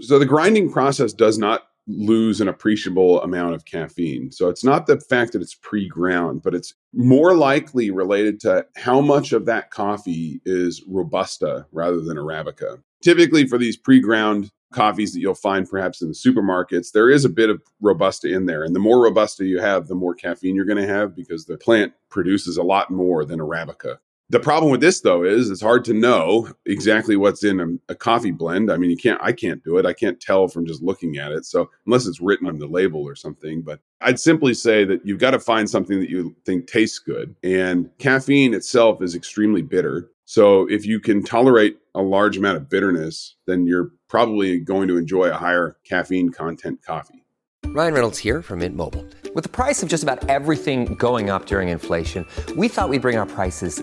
So 0.00 0.18
the 0.18 0.26
grinding 0.26 0.72
process 0.72 1.12
does 1.12 1.38
not 1.38 1.64
lose 1.86 2.40
an 2.40 2.48
appreciable 2.48 3.20
amount 3.22 3.54
of 3.54 3.64
caffeine. 3.64 4.32
So 4.32 4.48
it's 4.48 4.64
not 4.64 4.86
the 4.86 5.00
fact 5.00 5.32
that 5.32 5.42
it's 5.42 5.54
pre 5.54 5.88
ground, 5.88 6.42
but 6.42 6.54
it's 6.54 6.74
more 6.92 7.34
likely 7.34 7.90
related 7.90 8.40
to 8.40 8.66
how 8.76 9.00
much 9.00 9.32
of 9.32 9.46
that 9.46 9.70
coffee 9.70 10.40
is 10.44 10.82
Robusta 10.86 11.66
rather 11.72 12.00
than 12.00 12.16
Arabica. 12.16 12.80
Typically, 13.02 13.46
for 13.46 13.58
these 13.58 13.76
pre 13.76 14.00
ground 14.00 14.50
coffees 14.72 15.12
that 15.12 15.20
you'll 15.20 15.34
find 15.34 15.68
perhaps 15.68 16.02
in 16.02 16.08
the 16.08 16.14
supermarkets, 16.14 16.92
there 16.92 17.10
is 17.10 17.24
a 17.24 17.30
bit 17.30 17.48
of 17.50 17.62
Robusta 17.80 18.28
in 18.28 18.46
there. 18.46 18.64
And 18.64 18.74
the 18.74 18.80
more 18.80 19.02
Robusta 19.02 19.44
you 19.44 19.60
have, 19.60 19.86
the 19.86 19.94
more 19.94 20.14
caffeine 20.14 20.56
you're 20.56 20.64
going 20.64 20.84
to 20.84 20.92
have 20.92 21.14
because 21.14 21.46
the 21.46 21.56
plant 21.56 21.92
produces 22.10 22.56
a 22.56 22.62
lot 22.62 22.90
more 22.90 23.24
than 23.24 23.38
Arabica. 23.38 23.98
The 24.30 24.40
problem 24.40 24.70
with 24.70 24.80
this 24.80 25.02
though 25.02 25.22
is 25.22 25.50
it's 25.50 25.60
hard 25.60 25.84
to 25.84 25.92
know 25.92 26.48
exactly 26.64 27.14
what's 27.14 27.44
in 27.44 27.60
a, 27.60 27.92
a, 27.92 27.94
coffee 27.94 28.30
blend. 28.30 28.72
I 28.72 28.78
mean, 28.78 28.90
you 28.90 28.96
can't 28.96 29.20
I 29.22 29.32
can't 29.32 29.62
do 29.62 29.76
it. 29.76 29.84
I 29.84 29.92
can't 29.92 30.18
tell 30.18 30.48
from 30.48 30.66
just 30.66 30.82
looking 30.82 31.18
at 31.18 31.30
it. 31.30 31.44
So 31.44 31.70
unless 31.86 32.06
it's 32.06 32.20
written 32.20 32.48
on 32.48 32.58
the 32.58 32.66
label 32.66 33.02
or 33.02 33.14
something, 33.14 33.60
but 33.60 33.80
I'd 34.00 34.18
simply 34.18 34.54
say 34.54 34.84
that 34.86 35.04
you've 35.04 35.18
got 35.18 35.32
to 35.32 35.38
find 35.38 35.68
something 35.68 36.00
that 36.00 36.08
you 36.08 36.34
think 36.46 36.66
tastes 36.66 36.98
good. 36.98 37.36
And 37.42 37.90
caffeine 37.98 38.54
itself 38.54 39.02
is 39.02 39.14
extremely 39.14 39.62
bitter. 39.62 40.10
So 40.24 40.66
if 40.70 40.86
you 40.86 41.00
can 41.00 41.22
tolerate 41.22 41.78
a 41.94 42.00
large 42.00 42.38
amount 42.38 42.56
of 42.56 42.70
bitterness, 42.70 43.36
then 43.46 43.66
you're 43.66 43.90
probably 44.08 44.58
going 44.58 44.88
to 44.88 44.96
enjoy 44.96 45.26
a 45.26 45.34
higher 45.34 45.76
caffeine 45.84 46.30
content 46.30 46.80
coffee. 46.82 47.24
Ryan 47.66 47.94
Reynolds 47.94 48.18
here 48.18 48.40
from 48.40 48.60
Mint 48.60 48.74
Mobile. 48.74 49.04
With 49.34 49.42
the 49.42 49.50
price 49.50 49.82
of 49.82 49.88
just 49.88 50.02
about 50.02 50.26
everything 50.30 50.94
going 50.94 51.28
up 51.28 51.46
during 51.46 51.68
inflation, 51.68 52.26
we 52.56 52.68
thought 52.68 52.88
we'd 52.88 53.02
bring 53.02 53.16
our 53.16 53.26
prices 53.26 53.82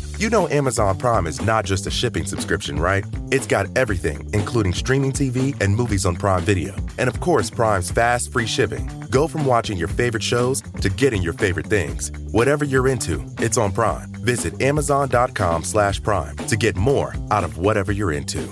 You 0.21 0.29
know 0.29 0.47
Amazon 0.49 0.99
Prime 0.99 1.25
is 1.25 1.41
not 1.41 1.65
just 1.65 1.87
a 1.87 1.89
shipping 1.89 2.27
subscription, 2.27 2.79
right? 2.79 3.03
It's 3.31 3.47
got 3.47 3.75
everything, 3.75 4.29
including 4.33 4.71
streaming 4.71 5.11
TV 5.13 5.59
and 5.59 5.75
movies 5.75 6.05
on 6.05 6.15
Prime 6.15 6.43
Video. 6.43 6.75
And 6.99 7.09
of 7.09 7.19
course, 7.19 7.49
Prime's 7.49 7.89
fast, 7.89 8.31
free 8.31 8.45
shipping. 8.45 8.87
Go 9.09 9.27
from 9.27 9.47
watching 9.47 9.79
your 9.79 9.87
favorite 9.87 10.21
shows 10.21 10.61
to 10.81 10.89
getting 10.89 11.23
your 11.23 11.33
favorite 11.33 11.65
things. 11.65 12.11
Whatever 12.29 12.65
you're 12.65 12.87
into, 12.87 13.25
it's 13.39 13.57
on 13.57 13.71
Prime. 13.71 14.11
Visit 14.23 14.61
amazon.com 14.61 15.63
slash 15.63 16.03
prime 16.03 16.37
to 16.37 16.55
get 16.55 16.75
more 16.75 17.15
out 17.31 17.43
of 17.43 17.57
whatever 17.57 17.91
you're 17.91 18.11
into. 18.11 18.47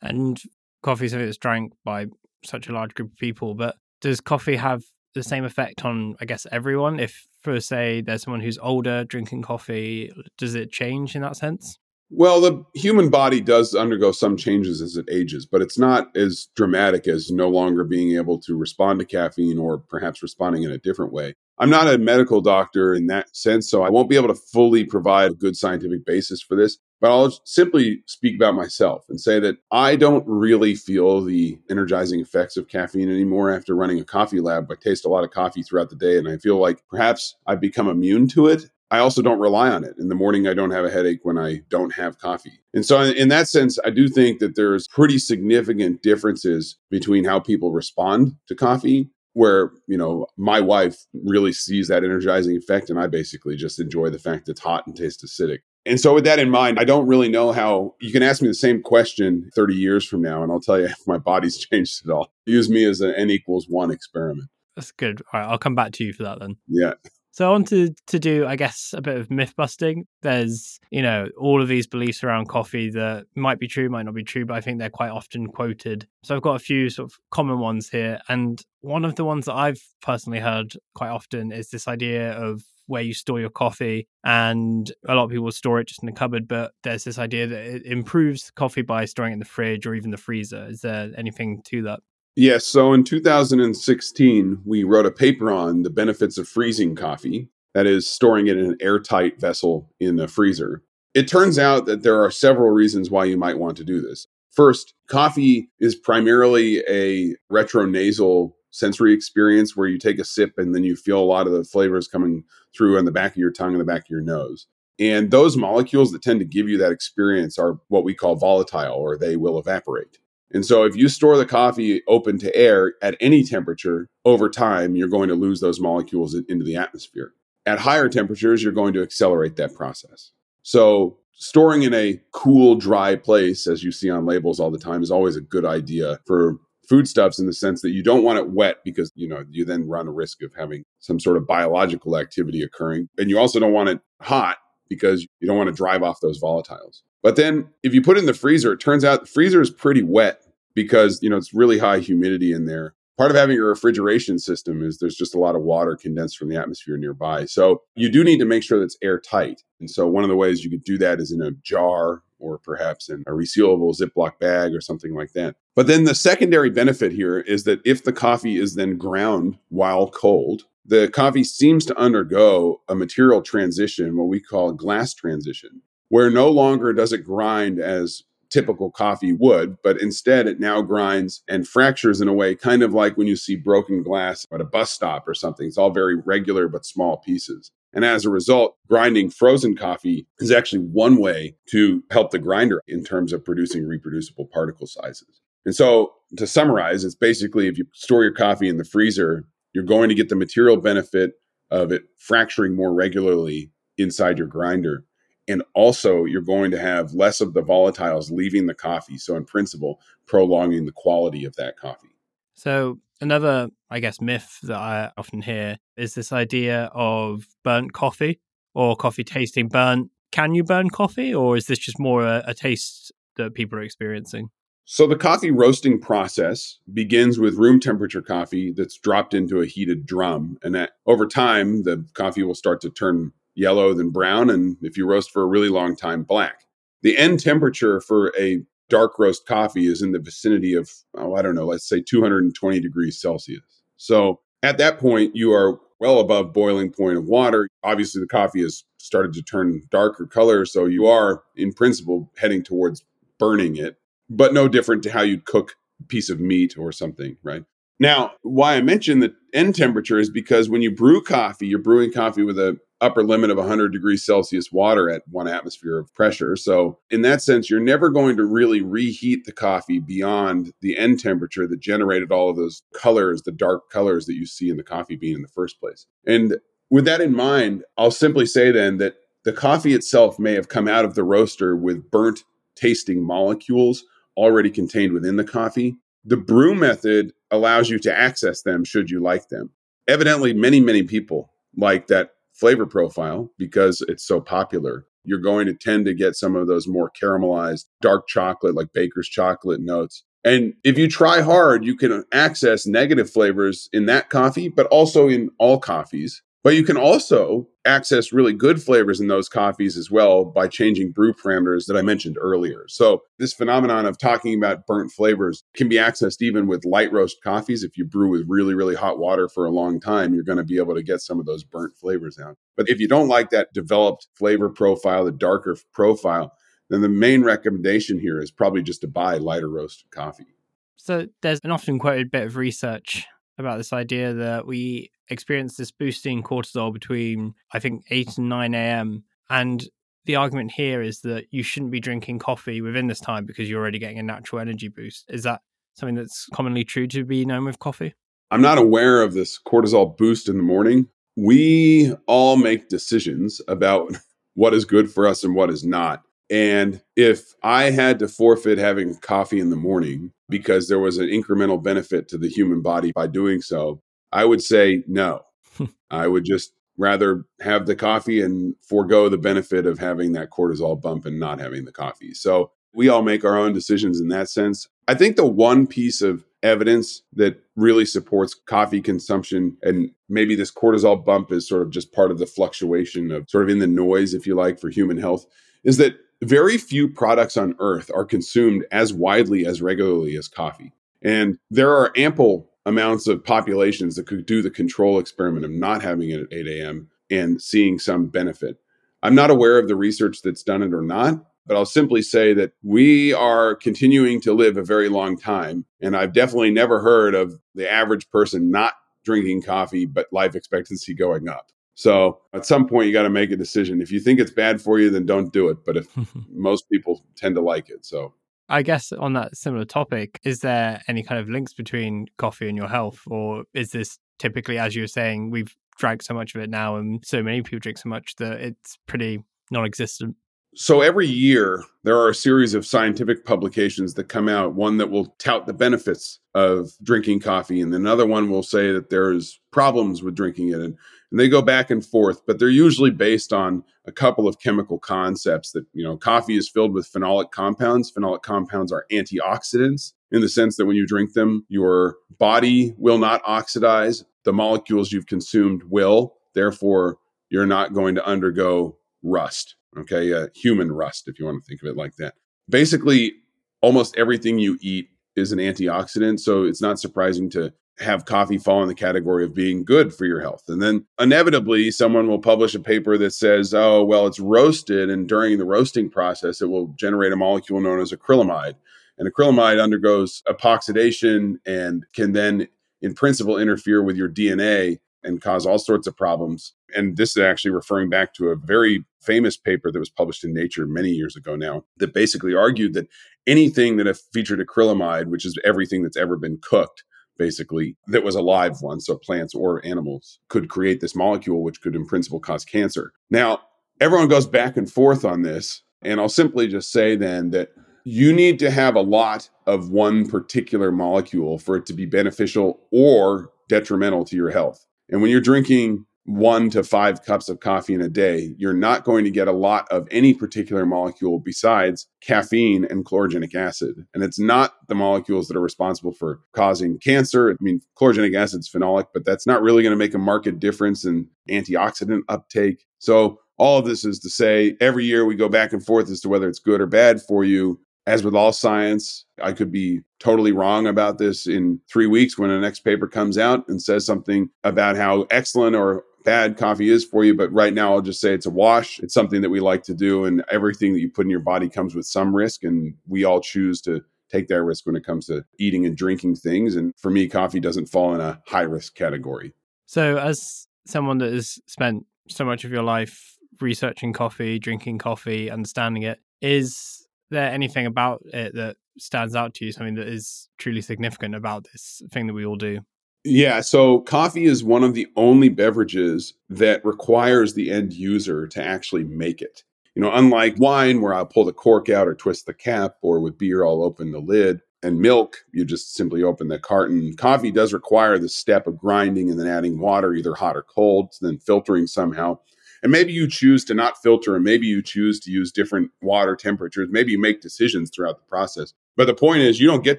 And 0.00 0.40
coffee 0.84 1.06
is 1.06 1.10
something 1.10 1.26
that's 1.26 1.38
drank 1.38 1.72
by 1.84 2.06
such 2.44 2.68
a 2.68 2.72
large 2.72 2.94
group 2.94 3.10
of 3.10 3.18
people, 3.18 3.56
but 3.56 3.74
does 4.00 4.20
coffee 4.20 4.54
have 4.54 4.84
the 5.16 5.24
same 5.24 5.44
effect 5.44 5.84
on, 5.84 6.14
I 6.20 6.24
guess, 6.24 6.46
everyone? 6.52 7.00
If, 7.00 7.26
for 7.54 7.60
say, 7.60 8.00
there's 8.00 8.22
someone 8.22 8.40
who's 8.40 8.58
older 8.58 9.04
drinking 9.04 9.42
coffee, 9.42 10.12
does 10.36 10.54
it 10.54 10.70
change 10.72 11.14
in 11.14 11.22
that 11.22 11.36
sense? 11.36 11.78
Well, 12.10 12.40
the 12.40 12.64
human 12.74 13.08
body 13.08 13.40
does 13.40 13.74
undergo 13.74 14.12
some 14.12 14.36
changes 14.36 14.80
as 14.80 14.96
it 14.96 15.08
ages, 15.10 15.46
but 15.46 15.62
it's 15.62 15.78
not 15.78 16.16
as 16.16 16.48
dramatic 16.54 17.08
as 17.08 17.30
no 17.30 17.48
longer 17.48 17.82
being 17.84 18.16
able 18.16 18.38
to 18.42 18.56
respond 18.56 19.00
to 19.00 19.04
caffeine 19.04 19.58
or 19.58 19.78
perhaps 19.78 20.22
responding 20.22 20.62
in 20.62 20.70
a 20.70 20.78
different 20.78 21.12
way. 21.12 21.34
I'm 21.58 21.70
not 21.70 21.92
a 21.92 21.98
medical 21.98 22.40
doctor 22.40 22.94
in 22.94 23.06
that 23.06 23.34
sense, 23.34 23.68
so 23.68 23.82
I 23.82 23.90
won't 23.90 24.10
be 24.10 24.16
able 24.16 24.28
to 24.28 24.40
fully 24.52 24.84
provide 24.84 25.30
a 25.30 25.34
good 25.34 25.56
scientific 25.56 26.04
basis 26.04 26.42
for 26.42 26.56
this. 26.56 26.78
But 27.00 27.10
I'll 27.10 27.30
simply 27.44 28.02
speak 28.06 28.36
about 28.36 28.54
myself 28.54 29.04
and 29.08 29.20
say 29.20 29.38
that 29.40 29.58
I 29.70 29.96
don't 29.96 30.24
really 30.26 30.74
feel 30.74 31.20
the 31.20 31.58
energizing 31.70 32.20
effects 32.20 32.56
of 32.56 32.68
caffeine 32.68 33.10
anymore 33.10 33.50
after 33.50 33.76
running 33.76 34.00
a 34.00 34.04
coffee 34.04 34.40
lab. 34.40 34.70
I 34.70 34.76
taste 34.76 35.04
a 35.04 35.08
lot 35.08 35.24
of 35.24 35.30
coffee 35.30 35.62
throughout 35.62 35.90
the 35.90 35.96
day, 35.96 36.16
and 36.16 36.28
I 36.28 36.38
feel 36.38 36.56
like 36.56 36.82
perhaps 36.88 37.36
I've 37.46 37.60
become 37.60 37.88
immune 37.88 38.28
to 38.28 38.46
it. 38.46 38.70
I 38.90 38.98
also 38.98 39.20
don't 39.20 39.40
rely 39.40 39.68
on 39.68 39.84
it. 39.84 39.94
In 39.98 40.08
the 40.08 40.14
morning, 40.14 40.46
I 40.46 40.54
don't 40.54 40.70
have 40.70 40.84
a 40.84 40.90
headache 40.90 41.20
when 41.24 41.36
I 41.36 41.62
don't 41.68 41.92
have 41.94 42.18
coffee. 42.18 42.60
And 42.72 42.86
so, 42.86 43.02
in 43.02 43.28
that 43.28 43.48
sense, 43.48 43.78
I 43.84 43.90
do 43.90 44.08
think 44.08 44.38
that 44.38 44.54
there's 44.54 44.86
pretty 44.88 45.18
significant 45.18 46.02
differences 46.02 46.78
between 46.88 47.24
how 47.24 47.40
people 47.40 47.72
respond 47.72 48.36
to 48.48 48.54
coffee 48.54 49.10
where 49.36 49.72
you 49.86 49.98
know 49.98 50.26
my 50.38 50.62
wife 50.62 51.04
really 51.24 51.52
sees 51.52 51.88
that 51.88 52.02
energizing 52.02 52.56
effect 52.56 52.88
and 52.88 52.98
i 52.98 53.06
basically 53.06 53.54
just 53.54 53.78
enjoy 53.78 54.08
the 54.08 54.18
fact 54.18 54.48
it's 54.48 54.62
hot 54.62 54.86
and 54.86 54.96
tastes 54.96 55.22
acidic 55.22 55.58
and 55.86 56.00
so 56.00 56.14
with 56.14 56.24
that 56.24 56.38
in 56.38 56.50
mind 56.50 56.78
i 56.78 56.84
don't 56.84 57.06
really 57.06 57.28
know 57.28 57.52
how 57.52 57.94
you 58.00 58.12
can 58.12 58.22
ask 58.22 58.42
me 58.42 58.48
the 58.48 58.54
same 58.54 58.82
question 58.82 59.50
30 59.54 59.74
years 59.74 60.06
from 60.06 60.20
now 60.20 60.42
and 60.42 60.52
i'll 60.52 60.60
tell 60.60 60.78
you 60.78 60.84
if 60.86 61.06
my 61.06 61.18
body's 61.18 61.56
changed 61.66 62.06
at 62.06 62.12
all. 62.12 62.30
Use 62.44 62.68
me 62.68 62.84
as 62.84 63.00
an 63.00 63.14
n 63.16 63.30
equals 63.30 63.66
one 63.68 63.90
experiment. 63.90 64.48
That's 64.76 64.92
good. 64.92 65.22
All 65.32 65.40
right 65.40 65.46
i'll 65.46 65.58
come 65.58 65.74
back 65.74 65.92
to 65.92 66.04
you 66.04 66.12
for 66.12 66.24
that 66.24 66.40
then. 66.40 66.56
Yeah 66.68 66.94
so 67.36 67.46
I 67.46 67.50
wanted 67.50 67.98
to 68.06 68.18
do, 68.18 68.46
I 68.46 68.56
guess, 68.56 68.94
a 68.96 69.02
bit 69.02 69.18
of 69.18 69.30
myth 69.30 69.54
busting. 69.54 70.06
There's, 70.22 70.80
you 70.90 71.02
know, 71.02 71.28
all 71.36 71.60
of 71.60 71.68
these 71.68 71.86
beliefs 71.86 72.24
around 72.24 72.48
coffee 72.48 72.88
that 72.92 73.26
might 73.34 73.58
be 73.58 73.68
true, 73.68 73.90
might 73.90 74.04
not 74.04 74.14
be 74.14 74.24
true, 74.24 74.46
but 74.46 74.54
I 74.54 74.62
think 74.62 74.78
they're 74.78 74.88
quite 74.88 75.10
often 75.10 75.48
quoted. 75.48 76.08
So 76.22 76.34
I've 76.34 76.40
got 76.40 76.56
a 76.56 76.60
few 76.60 76.88
sort 76.88 77.10
of 77.10 77.18
common 77.30 77.58
ones 77.58 77.90
here. 77.90 78.20
And 78.30 78.58
one 78.80 79.04
of 79.04 79.16
the 79.16 79.24
ones 79.26 79.44
that 79.44 79.54
I've 79.54 79.82
personally 80.00 80.40
heard 80.40 80.72
quite 80.94 81.10
often 81.10 81.52
is 81.52 81.68
this 81.68 81.86
idea 81.86 82.32
of 82.32 82.62
where 82.86 83.02
you 83.02 83.12
store 83.12 83.38
your 83.38 83.50
coffee. 83.50 84.08
And 84.24 84.90
a 85.06 85.14
lot 85.14 85.24
of 85.24 85.30
people 85.30 85.52
store 85.52 85.78
it 85.80 85.88
just 85.88 86.02
in 86.02 86.06
the 86.06 86.12
cupboard, 86.12 86.48
but 86.48 86.72
there's 86.84 87.04
this 87.04 87.18
idea 87.18 87.46
that 87.48 87.66
it 87.66 87.84
improves 87.84 88.50
coffee 88.52 88.80
by 88.80 89.04
storing 89.04 89.32
it 89.32 89.34
in 89.34 89.40
the 89.40 89.44
fridge 89.44 89.86
or 89.86 89.94
even 89.94 90.10
the 90.10 90.16
freezer. 90.16 90.66
Is 90.70 90.80
there 90.80 91.10
anything 91.18 91.60
to 91.66 91.82
that? 91.82 92.00
Yes. 92.36 92.66
So 92.66 92.92
in 92.92 93.02
2016, 93.02 94.60
we 94.66 94.84
wrote 94.84 95.06
a 95.06 95.10
paper 95.10 95.50
on 95.50 95.82
the 95.82 95.90
benefits 95.90 96.36
of 96.36 96.46
freezing 96.46 96.94
coffee, 96.94 97.48
that 97.72 97.86
is, 97.86 98.06
storing 98.06 98.46
it 98.46 98.58
in 98.58 98.66
an 98.66 98.76
airtight 98.80 99.40
vessel 99.40 99.90
in 100.00 100.16
the 100.16 100.28
freezer. 100.28 100.82
It 101.14 101.28
turns 101.28 101.58
out 101.58 101.86
that 101.86 102.02
there 102.02 102.22
are 102.22 102.30
several 102.30 102.68
reasons 102.68 103.10
why 103.10 103.24
you 103.24 103.38
might 103.38 103.58
want 103.58 103.78
to 103.78 103.84
do 103.84 104.02
this. 104.02 104.26
First, 104.50 104.92
coffee 105.08 105.70
is 105.80 105.94
primarily 105.94 106.82
a 106.88 107.34
retronasal 107.50 108.52
sensory 108.70 109.14
experience 109.14 109.74
where 109.74 109.88
you 109.88 109.98
take 109.98 110.18
a 110.18 110.24
sip 110.24 110.52
and 110.58 110.74
then 110.74 110.84
you 110.84 110.94
feel 110.94 111.18
a 111.18 111.24
lot 111.24 111.46
of 111.46 111.54
the 111.54 111.64
flavors 111.64 112.06
coming 112.06 112.44
through 112.76 112.98
on 112.98 113.06
the 113.06 113.12
back 113.12 113.32
of 113.32 113.38
your 113.38 113.50
tongue 113.50 113.72
and 113.72 113.80
the 113.80 113.84
back 113.84 114.02
of 114.02 114.10
your 114.10 114.20
nose. 114.20 114.66
And 114.98 115.30
those 115.30 115.56
molecules 115.56 116.12
that 116.12 116.22
tend 116.22 116.40
to 116.40 116.46
give 116.46 116.68
you 116.68 116.76
that 116.78 116.92
experience 116.92 117.58
are 117.58 117.78
what 117.88 118.04
we 118.04 118.14
call 118.14 118.36
volatile 118.36 118.94
or 118.94 119.16
they 119.16 119.36
will 119.36 119.58
evaporate. 119.58 120.18
And 120.56 120.64
so 120.64 120.84
if 120.84 120.96
you 120.96 121.10
store 121.10 121.36
the 121.36 121.44
coffee 121.44 122.00
open 122.08 122.38
to 122.38 122.56
air 122.56 122.94
at 123.02 123.14
any 123.20 123.44
temperature 123.44 124.08
over 124.24 124.48
time, 124.48 124.96
you're 124.96 125.06
going 125.06 125.28
to 125.28 125.34
lose 125.34 125.60
those 125.60 125.80
molecules 125.80 126.34
into 126.34 126.64
the 126.64 126.76
atmosphere. 126.76 127.34
At 127.66 127.78
higher 127.78 128.08
temperatures, 128.08 128.62
you're 128.62 128.72
going 128.72 128.94
to 128.94 129.02
accelerate 129.02 129.56
that 129.56 129.74
process. 129.74 130.32
So 130.62 131.18
storing 131.32 131.82
in 131.82 131.92
a 131.92 132.22
cool, 132.32 132.74
dry 132.74 133.16
place, 133.16 133.66
as 133.66 133.84
you 133.84 133.92
see 133.92 134.08
on 134.08 134.24
labels 134.24 134.58
all 134.58 134.70
the 134.70 134.78
time, 134.78 135.02
is 135.02 135.10
always 135.10 135.36
a 135.36 135.42
good 135.42 135.66
idea 135.66 136.20
for 136.24 136.56
foodstuffs 136.88 137.38
in 137.38 137.44
the 137.44 137.52
sense 137.52 137.82
that 137.82 137.90
you 137.90 138.02
don't 138.02 138.24
want 138.24 138.38
it 138.38 138.48
wet 138.48 138.78
because 138.82 139.12
you 139.14 139.28
know 139.28 139.44
you 139.50 139.62
then 139.62 139.86
run 139.86 140.08
a 140.08 140.12
risk 140.12 140.40
of 140.42 140.52
having 140.56 140.84
some 141.00 141.20
sort 141.20 141.36
of 141.36 141.46
biological 141.46 142.16
activity 142.16 142.62
occurring 142.62 143.08
and 143.18 143.28
you 143.28 143.36
also 143.36 143.58
don't 143.58 143.72
want 143.72 143.88
it 143.88 143.98
hot 144.22 144.58
because 144.88 145.26
you 145.40 145.48
don't 145.48 145.56
want 145.56 145.66
to 145.66 145.74
drive 145.74 146.04
off 146.04 146.20
those 146.20 146.40
volatiles 146.40 147.00
but 147.26 147.34
then 147.34 147.68
if 147.82 147.92
you 147.92 148.02
put 148.02 148.16
it 148.16 148.20
in 148.20 148.26
the 148.26 148.32
freezer, 148.32 148.72
it 148.72 148.78
turns 148.78 149.04
out 149.04 149.22
the 149.22 149.26
freezer 149.26 149.60
is 149.60 149.68
pretty 149.68 150.00
wet 150.00 150.45
because, 150.76 151.18
you 151.22 151.28
know, 151.28 151.36
it's 151.36 151.52
really 151.52 151.78
high 151.78 151.98
humidity 151.98 152.52
in 152.52 152.66
there. 152.66 152.94
part 153.16 153.30
of 153.30 153.36
having 153.36 153.58
a 153.58 153.62
refrigeration 153.62 154.38
system 154.38 154.82
is 154.82 154.98
there's 154.98 155.16
just 155.16 155.34
a 155.34 155.38
lot 155.38 155.56
of 155.56 155.62
water 155.62 155.96
condensed 155.96 156.36
from 156.36 156.48
the 156.48 156.56
atmosphere 156.56 156.96
nearby. 156.96 157.46
So 157.46 157.82
you 157.94 158.10
do 158.10 158.22
need 158.22 158.38
to 158.38 158.44
make 158.44 158.62
sure 158.62 158.78
that 158.78 158.84
it's 158.84 158.98
airtight. 159.02 159.62
And 159.80 159.90
so 159.90 160.06
one 160.06 160.24
of 160.24 160.30
the 160.30 160.36
ways 160.36 160.64
you 160.64 160.70
could 160.70 160.84
do 160.84 160.98
that 160.98 161.18
is 161.18 161.32
in 161.32 161.42
a 161.42 161.52
jar 161.62 162.22
or 162.38 162.58
perhaps 162.58 163.08
in 163.08 163.22
a 163.26 163.30
resealable 163.30 163.98
Ziploc 163.98 164.38
bag 164.38 164.74
or 164.74 164.80
something 164.80 165.14
like 165.14 165.32
that. 165.32 165.56
But 165.74 165.86
then 165.86 166.04
the 166.04 166.14
secondary 166.14 166.70
benefit 166.70 167.12
here 167.12 167.40
is 167.40 167.64
that 167.64 167.80
if 167.84 168.04
the 168.04 168.12
coffee 168.12 168.58
is 168.58 168.74
then 168.74 168.98
ground 168.98 169.58
while 169.70 170.10
cold, 170.10 170.64
the 170.84 171.08
coffee 171.08 171.44
seems 171.44 171.86
to 171.86 171.98
undergo 171.98 172.82
a 172.88 172.94
material 172.94 173.40
transition, 173.40 174.16
what 174.16 174.28
we 174.28 174.40
call 174.40 174.72
glass 174.72 175.14
transition, 175.14 175.80
where 176.08 176.30
no 176.30 176.48
longer 176.50 176.92
does 176.92 177.12
it 177.12 177.24
grind 177.24 177.80
as 177.80 178.22
typical 178.50 178.90
coffee 178.90 179.32
would, 179.32 179.76
but 179.82 180.00
instead 180.00 180.46
it 180.46 180.60
now 180.60 180.82
grinds 180.82 181.42
and 181.48 181.66
fractures 181.66 182.20
in 182.20 182.28
a 182.28 182.32
way 182.32 182.54
kind 182.54 182.82
of 182.82 182.92
like 182.92 183.16
when 183.16 183.26
you 183.26 183.36
see 183.36 183.56
broken 183.56 184.02
glass 184.02 184.46
at 184.52 184.60
a 184.60 184.64
bus 184.64 184.90
stop 184.90 185.26
or 185.26 185.34
something. 185.34 185.66
It's 185.66 185.78
all 185.78 185.90
very 185.90 186.16
regular 186.16 186.68
but 186.68 186.86
small 186.86 187.18
pieces. 187.18 187.70
And 187.92 188.04
as 188.04 188.24
a 188.24 188.30
result, 188.30 188.76
grinding 188.88 189.30
frozen 189.30 189.74
coffee 189.74 190.26
is 190.38 190.50
actually 190.50 190.80
one 190.80 191.16
way 191.16 191.56
to 191.70 192.02
help 192.10 192.30
the 192.30 192.38
grinder 192.38 192.82
in 192.86 193.04
terms 193.04 193.32
of 193.32 193.44
producing 193.44 193.86
reproducible 193.86 194.46
particle 194.52 194.86
sizes. 194.86 195.40
And 195.64 195.74
so, 195.74 196.12
to 196.36 196.46
summarize, 196.46 197.04
it's 197.04 197.14
basically 197.14 197.68
if 197.68 197.78
you 197.78 197.86
store 197.92 198.22
your 198.22 198.32
coffee 198.32 198.68
in 198.68 198.76
the 198.76 198.84
freezer, 198.84 199.44
you're 199.72 199.84
going 199.84 200.08
to 200.08 200.14
get 200.14 200.28
the 200.28 200.36
material 200.36 200.76
benefit 200.76 201.32
of 201.70 201.90
it 201.90 202.04
fracturing 202.18 202.76
more 202.76 202.92
regularly 202.92 203.70
inside 203.98 204.38
your 204.38 204.46
grinder. 204.46 205.04
And 205.48 205.62
also, 205.74 206.24
you're 206.24 206.42
going 206.42 206.70
to 206.72 206.78
have 206.78 207.14
less 207.14 207.40
of 207.40 207.54
the 207.54 207.62
volatiles 207.62 208.30
leaving 208.30 208.66
the 208.66 208.74
coffee. 208.74 209.18
So, 209.18 209.36
in 209.36 209.44
principle, 209.44 210.00
prolonging 210.26 210.86
the 210.86 210.92
quality 210.92 211.44
of 211.44 211.56
that 211.56 211.76
coffee. 211.76 212.16
So, 212.54 212.98
another, 213.20 213.68
I 213.90 214.00
guess, 214.00 214.20
myth 214.20 214.58
that 214.64 214.76
I 214.76 215.12
often 215.16 215.42
hear 215.42 215.78
is 215.96 216.14
this 216.14 216.32
idea 216.32 216.90
of 216.94 217.46
burnt 217.62 217.92
coffee 217.92 218.40
or 218.74 218.96
coffee 218.96 219.24
tasting 219.24 219.68
burnt. 219.68 220.10
Can 220.32 220.54
you 220.54 220.64
burn 220.64 220.90
coffee, 220.90 221.34
or 221.34 221.56
is 221.56 221.66
this 221.66 221.78
just 221.78 221.98
more 221.98 222.26
a, 222.26 222.42
a 222.46 222.54
taste 222.54 223.12
that 223.36 223.54
people 223.54 223.78
are 223.78 223.82
experiencing? 223.82 224.50
So 224.88 225.08
the 225.08 225.16
coffee 225.16 225.50
roasting 225.50 226.00
process 226.00 226.78
begins 226.92 227.40
with 227.40 227.54
room 227.54 227.80
temperature 227.80 228.22
coffee 228.22 228.72
that's 228.72 228.96
dropped 228.96 229.34
into 229.34 229.60
a 229.60 229.66
heated 229.66 230.06
drum. 230.06 230.58
And 230.62 230.76
that 230.76 230.92
over 231.06 231.26
time, 231.26 231.82
the 231.82 232.06
coffee 232.14 232.44
will 232.44 232.54
start 232.54 232.80
to 232.82 232.90
turn 232.90 233.32
yellow, 233.56 233.92
then 233.92 234.10
brown. 234.10 234.50
And 234.50 234.76
if 234.82 234.96
you 234.96 235.06
roast 235.06 235.30
for 235.32 235.42
a 235.42 235.46
really 235.46 235.68
long 235.68 235.96
time, 235.96 236.22
black. 236.22 236.64
The 237.02 237.16
end 237.18 237.40
temperature 237.40 238.00
for 238.00 238.32
a 238.38 238.62
dark 238.88 239.18
roast 239.18 239.46
coffee 239.46 239.86
is 239.86 240.02
in 240.02 240.12
the 240.12 240.20
vicinity 240.20 240.74
of, 240.74 240.90
oh, 241.16 241.34
I 241.34 241.42
don't 241.42 241.56
know, 241.56 241.66
let's 241.66 241.88
say 241.88 242.00
220 242.00 242.80
degrees 242.80 243.20
Celsius. 243.20 243.82
So 243.96 244.40
at 244.62 244.78
that 244.78 244.98
point, 244.98 245.34
you 245.34 245.52
are 245.52 245.80
well 245.98 246.20
above 246.20 246.52
boiling 246.52 246.92
point 246.92 247.16
of 247.16 247.24
water. 247.24 247.68
Obviously, 247.82 248.20
the 248.20 248.28
coffee 248.28 248.62
has 248.62 248.84
started 248.98 249.32
to 249.34 249.42
turn 249.42 249.82
darker 249.90 250.26
color. 250.26 250.64
So 250.64 250.84
you 250.84 251.06
are, 251.06 251.42
in 251.56 251.72
principle, 251.72 252.30
heading 252.36 252.62
towards 252.62 253.02
burning 253.38 253.76
it 253.76 253.98
but 254.28 254.52
no 254.52 254.68
different 254.68 255.02
to 255.04 255.12
how 255.12 255.22
you'd 255.22 255.44
cook 255.44 255.76
a 256.00 256.04
piece 256.04 256.30
of 256.30 256.40
meat 256.40 256.76
or 256.78 256.92
something, 256.92 257.36
right? 257.42 257.64
Now, 257.98 258.32
why 258.42 258.74
I 258.74 258.82
mentioned 258.82 259.22
the 259.22 259.34
end 259.54 259.74
temperature 259.74 260.18
is 260.18 260.30
because 260.30 260.68
when 260.68 260.82
you 260.82 260.94
brew 260.94 261.22
coffee, 261.22 261.66
you're 261.66 261.78
brewing 261.78 262.12
coffee 262.12 262.42
with 262.42 262.58
a 262.58 262.78
upper 263.00 263.22
limit 263.22 263.50
of 263.50 263.58
100 263.58 263.92
degrees 263.92 264.24
Celsius 264.24 264.72
water 264.72 265.10
at 265.10 265.22
one 265.28 265.48
atmosphere 265.48 265.98
of 265.98 266.12
pressure. 266.14 266.56
So, 266.56 266.98
in 267.10 267.22
that 267.22 267.42
sense, 267.42 267.68
you're 267.68 267.80
never 267.80 268.08
going 268.08 268.36
to 268.36 268.44
really 268.44 268.80
reheat 268.80 269.44
the 269.44 269.52
coffee 269.52 269.98
beyond 269.98 270.72
the 270.80 270.96
end 270.96 271.20
temperature 271.20 271.66
that 271.66 271.80
generated 271.80 272.32
all 272.32 272.50
of 272.50 272.56
those 272.56 272.82
colors, 272.94 273.42
the 273.42 273.52
dark 273.52 273.90
colors 273.90 274.26
that 274.26 274.34
you 274.34 274.46
see 274.46 274.68
in 274.68 274.76
the 274.76 274.82
coffee 274.82 275.16
bean 275.16 275.36
in 275.36 275.42
the 275.42 275.48
first 275.48 275.80
place. 275.80 276.06
And 276.26 276.56
with 276.90 277.04
that 277.06 277.20
in 277.20 277.34
mind, 277.34 277.84
I'll 277.98 278.10
simply 278.10 278.46
say 278.46 278.70
then 278.70 278.98
that 278.98 279.16
the 279.44 279.52
coffee 279.52 279.94
itself 279.94 280.38
may 280.38 280.52
have 280.52 280.68
come 280.68 280.88
out 280.88 281.04
of 281.04 281.14
the 281.14 281.24
roaster 281.24 281.76
with 281.76 282.10
burnt 282.10 282.44
tasting 282.74 283.24
molecules 283.24 284.04
already 284.36 284.70
contained 284.70 285.12
within 285.12 285.36
the 285.36 285.44
coffee. 285.44 285.96
The 286.28 286.36
brew 286.36 286.74
method 286.74 287.32
allows 287.52 287.88
you 287.88 288.00
to 288.00 288.16
access 288.16 288.62
them 288.62 288.82
should 288.82 289.10
you 289.10 289.20
like 289.20 289.48
them. 289.48 289.70
Evidently, 290.08 290.52
many, 290.52 290.80
many 290.80 291.04
people 291.04 291.52
like 291.76 292.08
that 292.08 292.30
flavor 292.52 292.84
profile 292.84 293.48
because 293.58 294.02
it's 294.08 294.26
so 294.26 294.40
popular. 294.40 295.04
You're 295.22 295.38
going 295.38 295.66
to 295.66 295.74
tend 295.74 296.04
to 296.06 296.14
get 296.14 296.34
some 296.34 296.56
of 296.56 296.66
those 296.66 296.88
more 296.88 297.10
caramelized 297.10 297.84
dark 298.00 298.26
chocolate, 298.26 298.74
like 298.74 298.92
baker's 298.92 299.28
chocolate 299.28 299.80
notes. 299.80 300.24
And 300.44 300.74
if 300.82 300.98
you 300.98 301.08
try 301.08 301.42
hard, 301.42 301.84
you 301.84 301.96
can 301.96 302.24
access 302.32 302.88
negative 302.88 303.30
flavors 303.30 303.88
in 303.92 304.06
that 304.06 304.28
coffee, 304.28 304.68
but 304.68 304.86
also 304.86 305.28
in 305.28 305.50
all 305.58 305.78
coffees. 305.78 306.42
But 306.66 306.74
you 306.74 306.82
can 306.82 306.96
also 306.96 307.68
access 307.84 308.32
really 308.32 308.52
good 308.52 308.82
flavors 308.82 309.20
in 309.20 309.28
those 309.28 309.48
coffees 309.48 309.96
as 309.96 310.10
well 310.10 310.44
by 310.44 310.66
changing 310.66 311.12
brew 311.12 311.32
parameters 311.32 311.86
that 311.86 311.96
I 311.96 312.02
mentioned 312.02 312.36
earlier. 312.40 312.86
So, 312.88 313.22
this 313.38 313.54
phenomenon 313.54 314.04
of 314.04 314.18
talking 314.18 314.52
about 314.52 314.84
burnt 314.84 315.12
flavors 315.12 315.62
can 315.76 315.88
be 315.88 315.94
accessed 315.94 316.42
even 316.42 316.66
with 316.66 316.84
light 316.84 317.12
roast 317.12 317.36
coffees. 317.40 317.84
If 317.84 317.96
you 317.96 318.04
brew 318.04 318.30
with 318.30 318.46
really, 318.48 318.74
really 318.74 318.96
hot 318.96 319.20
water 319.20 319.48
for 319.48 319.64
a 319.64 319.70
long 319.70 320.00
time, 320.00 320.34
you're 320.34 320.42
going 320.42 320.58
to 320.58 320.64
be 320.64 320.78
able 320.78 320.96
to 320.96 321.04
get 321.04 321.20
some 321.20 321.38
of 321.38 321.46
those 321.46 321.62
burnt 321.62 321.96
flavors 321.96 322.36
out. 322.36 322.56
But 322.76 322.88
if 322.88 322.98
you 322.98 323.06
don't 323.06 323.28
like 323.28 323.50
that 323.50 323.72
developed 323.72 324.26
flavor 324.34 324.68
profile, 324.68 325.24
the 325.24 325.30
darker 325.30 325.76
profile, 325.92 326.52
then 326.90 327.00
the 327.00 327.08
main 327.08 327.44
recommendation 327.44 328.18
here 328.18 328.40
is 328.40 328.50
probably 328.50 328.82
just 328.82 329.02
to 329.02 329.06
buy 329.06 329.36
lighter 329.36 329.70
roasted 329.70 330.10
coffee. 330.10 330.56
So, 330.96 331.28
there's 331.42 331.60
an 331.62 331.70
often 331.70 332.00
quoted 332.00 332.32
bit 332.32 332.42
of 332.42 332.56
research 332.56 333.24
about 333.58 333.78
this 333.78 333.92
idea 333.92 334.34
that 334.34 334.66
we 334.66 335.10
experience 335.28 335.76
this 335.76 335.90
boosting 335.90 336.42
cortisol 336.42 336.92
between, 336.92 337.54
I 337.72 337.78
think, 337.78 338.04
8 338.10 338.38
and 338.38 338.48
9 338.48 338.74
a.m. 338.74 339.24
And 339.50 339.84
the 340.24 340.36
argument 340.36 340.72
here 340.72 341.00
is 341.02 341.20
that 341.20 341.46
you 341.50 341.62
shouldn't 341.62 341.92
be 341.92 342.00
drinking 342.00 342.40
coffee 342.40 342.80
within 342.80 343.06
this 343.06 343.20
time 343.20 343.46
because 343.46 343.68
you're 343.68 343.80
already 343.80 343.98
getting 343.98 344.18
a 344.18 344.22
natural 344.22 344.60
energy 344.60 344.88
boost. 344.88 345.24
Is 345.28 345.44
that 345.44 345.62
something 345.94 346.16
that's 346.16 346.48
commonly 346.52 346.84
true 346.84 347.06
to 347.08 347.24
be 347.24 347.44
known 347.44 347.64
with 347.64 347.78
coffee? 347.78 348.14
I'm 348.50 348.62
not 348.62 348.78
aware 348.78 349.22
of 349.22 349.34
this 349.34 349.58
cortisol 349.58 350.16
boost 350.16 350.48
in 350.48 350.56
the 350.56 350.62
morning. 350.62 351.08
We 351.36 352.14
all 352.26 352.56
make 352.56 352.88
decisions 352.88 353.60
about 353.68 354.16
what 354.54 354.74
is 354.74 354.84
good 354.84 355.10
for 355.10 355.26
us 355.26 355.44
and 355.44 355.54
what 355.54 355.70
is 355.70 355.84
not. 355.84 356.22
And 356.50 357.02
if 357.16 357.54
I 357.62 357.90
had 357.90 358.18
to 358.20 358.28
forfeit 358.28 358.78
having 358.78 359.16
coffee 359.16 359.60
in 359.60 359.70
the 359.70 359.76
morning 359.76 360.32
because 360.48 360.88
there 360.88 360.98
was 360.98 361.18
an 361.18 361.26
incremental 361.26 361.82
benefit 361.82 362.28
to 362.28 362.38
the 362.38 362.48
human 362.48 362.82
body 362.82 363.12
by 363.12 363.26
doing 363.26 363.60
so, 363.60 364.00
I 364.32 364.44
would 364.44 364.62
say 364.62 365.02
no. 365.08 365.42
I 366.10 366.28
would 366.28 366.44
just 366.44 366.72
rather 366.98 367.44
have 367.60 367.86
the 367.86 367.96
coffee 367.96 368.40
and 368.40 368.74
forego 368.80 369.28
the 369.28 369.38
benefit 369.38 369.86
of 369.86 369.98
having 369.98 370.32
that 370.32 370.50
cortisol 370.50 371.00
bump 371.00 371.26
and 371.26 371.38
not 371.38 371.60
having 371.60 371.84
the 371.84 371.92
coffee. 371.92 372.32
So 372.32 372.70
we 372.94 373.08
all 373.08 373.22
make 373.22 373.44
our 373.44 373.58
own 373.58 373.72
decisions 373.72 374.20
in 374.20 374.28
that 374.28 374.48
sense. 374.48 374.88
I 375.08 375.14
think 375.14 375.36
the 375.36 375.46
one 375.46 375.86
piece 375.86 376.22
of 376.22 376.44
evidence 376.62 377.22
that 377.34 377.60
really 377.76 378.06
supports 378.06 378.54
coffee 378.54 379.02
consumption 379.02 379.76
and 379.82 380.10
maybe 380.28 380.54
this 380.54 380.72
cortisol 380.72 381.22
bump 381.22 381.52
is 381.52 381.68
sort 381.68 381.82
of 381.82 381.90
just 381.90 382.12
part 382.12 382.30
of 382.30 382.38
the 382.38 382.46
fluctuation 382.46 383.30
of 383.30 383.48
sort 383.50 383.64
of 383.64 383.70
in 383.70 383.78
the 383.78 383.86
noise, 383.86 384.32
if 384.32 384.46
you 384.46 384.54
like, 384.54 384.80
for 384.80 384.88
human 384.88 385.18
health 385.18 385.44
is 385.86 385.96
that 385.98 386.18
very 386.42 386.78
few 386.78 387.08
products 387.08 387.56
on 387.56 387.76
earth 387.78 388.10
are 388.14 388.24
consumed 388.24 388.84
as 388.92 389.12
widely 389.12 389.66
as 389.66 389.80
regularly 389.82 390.36
as 390.36 390.48
coffee. 390.48 390.92
And 391.22 391.58
there 391.70 391.90
are 391.90 392.12
ample 392.16 392.70
amounts 392.84 393.26
of 393.26 393.44
populations 393.44 394.16
that 394.16 394.26
could 394.26 394.46
do 394.46 394.62
the 394.62 394.70
control 394.70 395.18
experiment 395.18 395.64
of 395.64 395.70
not 395.70 396.02
having 396.02 396.30
it 396.30 396.40
at 396.40 396.52
8 396.52 396.66
a.m. 396.68 397.10
and 397.30 397.60
seeing 397.60 397.98
some 397.98 398.26
benefit. 398.26 398.78
I'm 399.22 399.34
not 399.34 399.50
aware 399.50 399.78
of 399.78 399.88
the 399.88 399.96
research 399.96 400.42
that's 400.42 400.62
done 400.62 400.82
it 400.82 400.94
or 400.94 401.02
not, 401.02 401.44
but 401.66 401.76
I'll 401.76 401.84
simply 401.84 402.22
say 402.22 402.54
that 402.54 402.72
we 402.84 403.32
are 403.32 403.74
continuing 403.74 404.40
to 404.42 404.52
live 404.52 404.76
a 404.76 404.84
very 404.84 405.08
long 405.08 405.36
time. 405.36 405.84
And 406.00 406.16
I've 406.16 406.32
definitely 406.32 406.70
never 406.70 407.00
heard 407.00 407.34
of 407.34 407.58
the 407.74 407.90
average 407.90 408.30
person 408.30 408.70
not 408.70 408.92
drinking 409.24 409.62
coffee, 409.62 410.06
but 410.06 410.32
life 410.32 410.54
expectancy 410.54 411.12
going 411.12 411.48
up. 411.48 411.72
So 411.96 412.42
at 412.52 412.66
some 412.66 412.86
point, 412.86 413.06
you 413.06 413.12
got 413.12 413.22
to 413.22 413.30
make 413.30 413.50
a 413.50 413.56
decision. 413.56 414.02
If 414.02 414.12
you 414.12 414.20
think 414.20 414.38
it's 414.38 414.50
bad 414.50 414.82
for 414.82 415.00
you, 415.00 415.08
then 415.08 415.24
don't 415.24 415.50
do 415.50 415.68
it. 415.68 415.78
But 415.84 415.96
if 415.96 416.06
most 416.52 416.88
people 416.90 417.24
tend 417.34 417.54
to 417.56 417.62
like 417.62 417.88
it, 417.88 418.04
so 418.04 418.34
I 418.68 418.82
guess 418.82 419.12
on 419.12 419.32
that 419.32 419.56
similar 419.56 419.86
topic, 419.86 420.38
is 420.44 420.60
there 420.60 421.00
any 421.08 421.22
kind 421.22 421.40
of 421.40 421.48
links 421.48 421.72
between 421.72 422.26
coffee 422.36 422.68
and 422.68 422.76
your 422.76 422.88
health, 422.88 423.22
or 423.26 423.64
is 423.72 423.90
this 423.90 424.18
typically, 424.38 424.78
as 424.78 424.94
you 424.94 425.02
were 425.02 425.08
saying, 425.08 425.50
we've 425.50 425.74
drank 425.98 426.22
so 426.22 426.34
much 426.34 426.54
of 426.54 426.60
it 426.60 426.68
now, 426.68 426.96
and 426.96 427.24
so 427.24 427.42
many 427.42 427.62
people 427.62 427.78
drink 427.78 427.96
so 427.96 428.10
much 428.10 428.36
that 428.36 428.60
it's 428.60 428.98
pretty 429.06 429.42
non-existent? 429.70 430.36
So 430.78 431.00
every 431.00 431.26
year, 431.26 431.84
there 432.04 432.18
are 432.18 432.28
a 432.28 432.34
series 432.34 432.74
of 432.74 432.84
scientific 432.84 433.46
publications 433.46 434.12
that 434.12 434.24
come 434.24 434.46
out, 434.46 434.74
one 434.74 434.98
that 434.98 435.10
will 435.10 435.34
tout 435.38 435.64
the 435.64 435.72
benefits 435.72 436.38
of 436.54 436.90
drinking 437.02 437.40
coffee, 437.40 437.80
and 437.80 437.94
another 437.94 438.26
one 438.26 438.50
will 438.50 438.62
say 438.62 438.92
that 438.92 439.08
there's 439.08 439.58
problems 439.70 440.22
with 440.22 440.34
drinking 440.34 440.68
it. 440.68 440.74
And, 440.74 440.94
and 441.30 441.40
they 441.40 441.48
go 441.48 441.62
back 441.62 441.90
and 441.90 442.04
forth, 442.04 442.44
but 442.46 442.58
they're 442.58 442.68
usually 442.68 443.10
based 443.10 443.54
on 443.54 443.84
a 444.04 444.12
couple 444.12 444.46
of 444.46 444.60
chemical 444.60 444.98
concepts 444.98 445.72
that, 445.72 445.86
you 445.94 446.04
know, 446.04 446.18
coffee 446.18 446.58
is 446.58 446.68
filled 446.68 446.92
with 446.92 447.10
phenolic 447.10 447.52
compounds. 447.52 448.12
Phenolic 448.12 448.42
compounds 448.42 448.92
are 448.92 449.06
antioxidants. 449.10 450.12
in 450.30 450.42
the 450.42 450.48
sense 450.48 450.76
that 450.76 450.84
when 450.84 450.96
you 450.96 451.06
drink 451.06 451.32
them, 451.32 451.64
your 451.68 452.16
body 452.38 452.94
will 452.98 453.18
not 453.18 453.40
oxidize. 453.46 454.24
The 454.44 454.52
molecules 454.52 455.10
you've 455.10 455.26
consumed 455.26 455.84
will. 455.84 456.34
Therefore, 456.52 457.16
you're 457.48 457.66
not 457.66 457.94
going 457.94 458.14
to 458.16 458.26
undergo 458.26 458.98
rust, 459.22 459.75
okay? 459.98 460.32
Uh, 460.32 460.48
human 460.54 460.92
rust, 460.92 461.28
if 461.28 461.38
you 461.38 461.46
want 461.46 461.62
to 461.62 461.66
think 461.66 461.82
of 461.82 461.88
it 461.88 461.96
like 461.96 462.16
that. 462.16 462.34
Basically, 462.68 463.32
almost 463.80 464.16
everything 464.16 464.58
you 464.58 464.78
eat 464.80 465.10
is 465.36 465.52
an 465.52 465.58
antioxidant. 465.58 466.40
So 466.40 466.64
it's 466.64 466.82
not 466.82 466.98
surprising 466.98 467.50
to 467.50 467.72
have 467.98 468.26
coffee 468.26 468.58
fall 468.58 468.82
in 468.82 468.88
the 468.88 468.94
category 468.94 469.44
of 469.44 469.54
being 469.54 469.84
good 469.84 470.12
for 470.14 470.26
your 470.26 470.40
health. 470.40 470.64
And 470.68 470.82
then 470.82 471.06
inevitably, 471.18 471.90
someone 471.90 472.28
will 472.28 472.38
publish 472.38 472.74
a 472.74 472.80
paper 472.80 473.16
that 473.18 473.32
says, 473.32 473.72
oh, 473.72 474.04
well, 474.04 474.26
it's 474.26 474.40
roasted. 474.40 475.08
And 475.08 475.28
during 475.28 475.58
the 475.58 475.64
roasting 475.64 476.10
process, 476.10 476.60
it 476.60 476.66
will 476.66 476.88
generate 476.98 477.32
a 477.32 477.36
molecule 477.36 477.80
known 477.80 478.00
as 478.00 478.12
acrylamide. 478.12 478.74
And 479.18 479.32
acrylamide 479.32 479.82
undergoes 479.82 480.42
epoxidation 480.46 481.54
and 481.64 482.04
can 482.12 482.32
then, 482.32 482.68
in 483.00 483.14
principle, 483.14 483.58
interfere 483.58 484.02
with 484.02 484.16
your 484.16 484.28
DNA 484.28 484.98
and 485.26 485.42
cause 485.42 485.66
all 485.66 485.78
sorts 485.78 486.06
of 486.06 486.16
problems. 486.16 486.72
And 486.94 487.16
this 487.16 487.36
is 487.36 487.42
actually 487.42 487.72
referring 487.72 488.08
back 488.08 488.32
to 488.34 488.48
a 488.48 488.56
very 488.56 489.04
famous 489.20 489.56
paper 489.56 489.92
that 489.92 489.98
was 489.98 490.08
published 490.08 490.44
in 490.44 490.54
Nature 490.54 490.86
many 490.86 491.10
years 491.10 491.36
ago 491.36 491.56
now 491.56 491.84
that 491.98 492.14
basically 492.14 492.54
argued 492.54 492.94
that 492.94 493.08
anything 493.46 493.96
that 493.96 494.16
featured 494.32 494.60
acrylamide, 494.60 495.26
which 495.26 495.44
is 495.44 495.58
everything 495.64 496.02
that's 496.02 496.16
ever 496.16 496.36
been 496.36 496.58
cooked, 496.62 497.04
basically, 497.38 497.96
that 498.06 498.24
was 498.24 498.34
a 498.34 498.40
live 498.40 498.80
one, 498.80 499.00
so 499.00 499.18
plants 499.18 499.54
or 499.54 499.84
animals, 499.84 500.38
could 500.48 500.70
create 500.70 501.00
this 501.00 501.14
molecule, 501.14 501.62
which 501.62 501.82
could 501.82 501.94
in 501.94 502.06
principle 502.06 502.40
cause 502.40 502.64
cancer. 502.64 503.12
Now, 503.30 503.60
everyone 504.00 504.28
goes 504.28 504.46
back 504.46 504.76
and 504.76 504.90
forth 504.90 505.24
on 505.24 505.42
this. 505.42 505.82
And 506.02 506.20
I'll 506.20 506.28
simply 506.28 506.68
just 506.68 506.92
say 506.92 507.16
then 507.16 507.50
that 507.50 507.70
you 508.04 508.32
need 508.32 508.60
to 508.60 508.70
have 508.70 508.94
a 508.94 509.00
lot 509.00 509.50
of 509.66 509.90
one 509.90 510.28
particular 510.28 510.92
molecule 510.92 511.58
for 511.58 511.74
it 511.76 511.86
to 511.86 511.92
be 511.92 512.06
beneficial 512.06 512.80
or 512.92 513.50
detrimental 513.68 514.24
to 514.26 514.36
your 514.36 514.50
health. 514.50 514.85
And 515.08 515.22
when 515.22 515.30
you're 515.30 515.40
drinking 515.40 516.06
one 516.26 516.68
to 516.70 516.82
five 516.82 517.22
cups 517.24 517.48
of 517.48 517.60
coffee 517.60 517.94
in 517.94 518.00
a 518.00 518.08
day, 518.08 518.52
you're 518.58 518.72
not 518.72 519.04
going 519.04 519.24
to 519.24 519.30
get 519.30 519.46
a 519.46 519.52
lot 519.52 519.86
of 519.90 520.08
any 520.10 520.34
particular 520.34 520.84
molecule 520.84 521.38
besides 521.38 522.08
caffeine 522.20 522.84
and 522.84 523.04
chlorogenic 523.04 523.54
acid. 523.54 523.94
And 524.12 524.24
it's 524.24 524.38
not 524.38 524.74
the 524.88 524.96
molecules 524.96 525.46
that 525.46 525.56
are 525.56 525.62
responsible 525.62 526.12
for 526.12 526.40
causing 526.52 526.98
cancer. 526.98 527.50
I 527.50 527.54
mean, 527.60 527.80
chlorogenic 527.96 528.36
acid 528.36 528.60
is 528.60 528.70
phenolic, 528.70 529.06
but 529.14 529.24
that's 529.24 529.46
not 529.46 529.62
really 529.62 529.82
going 529.82 529.92
to 529.92 529.96
make 529.96 530.14
a 530.14 530.18
marked 530.18 530.58
difference 530.58 531.04
in 531.04 531.28
antioxidant 531.48 532.22
uptake. 532.28 532.84
So, 532.98 533.38
all 533.58 533.78
of 533.78 533.86
this 533.86 534.04
is 534.04 534.18
to 534.18 534.28
say 534.28 534.76
every 534.82 535.06
year 535.06 535.24
we 535.24 535.34
go 535.34 535.48
back 535.48 535.72
and 535.72 535.82
forth 535.82 536.10
as 536.10 536.20
to 536.20 536.28
whether 536.28 536.46
it's 536.46 536.58
good 536.58 536.78
or 536.78 536.86
bad 536.86 537.22
for 537.22 537.42
you. 537.42 537.80
As 538.06 538.22
with 538.22 538.34
all 538.34 538.52
science, 538.52 539.24
I 539.42 539.52
could 539.52 539.72
be 539.72 540.00
totally 540.20 540.52
wrong 540.52 540.86
about 540.86 541.18
this 541.18 541.46
in 541.46 541.80
three 541.90 542.06
weeks 542.06 542.38
when 542.38 542.50
the 542.50 542.60
next 542.60 542.80
paper 542.80 543.08
comes 543.08 543.36
out 543.36 543.68
and 543.68 543.82
says 543.82 544.06
something 544.06 544.48
about 544.62 544.96
how 544.96 545.26
excellent 545.30 545.74
or 545.74 546.04
bad 546.24 546.56
coffee 546.56 546.90
is 546.90 547.04
for 547.04 547.24
you. 547.24 547.34
But 547.34 547.52
right 547.52 547.72
now, 547.72 547.94
I'll 547.94 548.02
just 548.02 548.20
say 548.20 548.34
it's 548.34 548.46
a 548.46 548.50
wash. 548.50 549.00
It's 549.00 549.14
something 549.14 549.42
that 549.42 549.50
we 549.50 549.60
like 549.60 549.82
to 549.84 549.94
do. 549.94 550.24
And 550.24 550.44
everything 550.50 550.92
that 550.92 551.00
you 551.00 551.10
put 551.10 551.24
in 551.24 551.30
your 551.30 551.40
body 551.40 551.68
comes 551.68 551.94
with 551.94 552.06
some 552.06 552.34
risk. 552.34 552.64
And 552.64 552.94
we 553.08 553.24
all 553.24 553.40
choose 553.40 553.80
to 553.82 554.04
take 554.30 554.48
that 554.48 554.62
risk 554.62 554.86
when 554.86 554.96
it 554.96 555.04
comes 555.04 555.26
to 555.26 555.44
eating 555.58 555.86
and 555.86 555.96
drinking 555.96 556.36
things. 556.36 556.76
And 556.76 556.92
for 556.98 557.10
me, 557.10 557.28
coffee 557.28 557.60
doesn't 557.60 557.86
fall 557.86 558.14
in 558.14 558.20
a 558.20 558.40
high 558.46 558.62
risk 558.62 558.94
category. 558.94 559.52
So, 559.86 560.18
as 560.18 560.66
someone 560.86 561.18
that 561.18 561.32
has 561.32 561.60
spent 561.66 562.06
so 562.28 562.44
much 562.44 562.64
of 562.64 562.72
your 562.72 562.82
life 562.82 563.36
researching 563.60 564.12
coffee, 564.12 564.58
drinking 564.58 564.98
coffee, 564.98 565.50
understanding 565.50 566.02
it, 566.02 566.20
is 566.42 566.95
there 567.30 567.50
anything 567.50 567.86
about 567.86 568.22
it 568.32 568.54
that 568.54 568.76
stands 568.98 569.34
out 569.34 569.54
to 569.54 569.64
you, 569.64 569.72
something 569.72 569.94
that 569.94 570.08
is 570.08 570.48
truly 570.58 570.80
significant 570.80 571.34
about 571.34 571.66
this 571.72 572.02
thing 572.10 572.26
that 572.26 572.34
we 572.34 572.46
all 572.46 572.56
do? 572.56 572.80
Yeah, 573.24 573.60
so 573.60 574.00
coffee 574.00 574.44
is 574.44 574.62
one 574.62 574.84
of 574.84 574.94
the 574.94 575.08
only 575.16 575.48
beverages 575.48 576.34
that 576.48 576.84
requires 576.84 577.54
the 577.54 577.72
end 577.72 577.92
user 577.92 578.46
to 578.46 578.62
actually 578.62 579.04
make 579.04 579.42
it. 579.42 579.64
You 579.96 580.02
know, 580.02 580.12
unlike 580.12 580.54
wine, 580.58 581.00
where 581.00 581.14
I'll 581.14 581.26
pull 581.26 581.44
the 581.44 581.52
cork 581.52 581.88
out 581.88 582.06
or 582.06 582.14
twist 582.14 582.46
the 582.46 582.54
cap, 582.54 582.96
or 583.02 583.18
with 583.18 583.38
beer, 583.38 583.64
I'll 583.64 583.82
open 583.82 584.12
the 584.12 584.20
lid, 584.20 584.60
and 584.82 585.00
milk, 585.00 585.38
you 585.52 585.64
just 585.64 585.94
simply 585.94 586.22
open 586.22 586.48
the 586.48 586.58
carton. 586.58 587.14
Coffee 587.16 587.50
does 587.50 587.72
require 587.72 588.18
the 588.18 588.28
step 588.28 588.66
of 588.66 588.78
grinding 588.78 589.30
and 589.30 589.40
then 589.40 589.48
adding 589.48 589.80
water, 589.80 590.14
either 590.14 590.34
hot 590.34 590.56
or 590.56 590.62
cold, 590.62 591.14
then 591.20 591.38
filtering 591.38 591.86
somehow. 591.86 592.38
And 592.82 592.92
maybe 592.92 593.12
you 593.12 593.28
choose 593.28 593.64
to 593.66 593.74
not 593.74 594.00
filter, 594.02 594.34
and 594.34 594.44
maybe 594.44 594.66
you 594.66 594.82
choose 594.82 595.20
to 595.20 595.30
use 595.30 595.52
different 595.52 595.90
water 596.02 596.36
temperatures. 596.36 596.88
Maybe 596.90 597.12
you 597.12 597.20
make 597.20 597.40
decisions 597.40 597.90
throughout 597.90 598.18
the 598.18 598.28
process. 598.28 598.72
But 598.96 599.06
the 599.06 599.14
point 599.14 599.42
is, 599.42 599.60
you 599.60 599.66
don't 599.66 599.84
get 599.84 599.98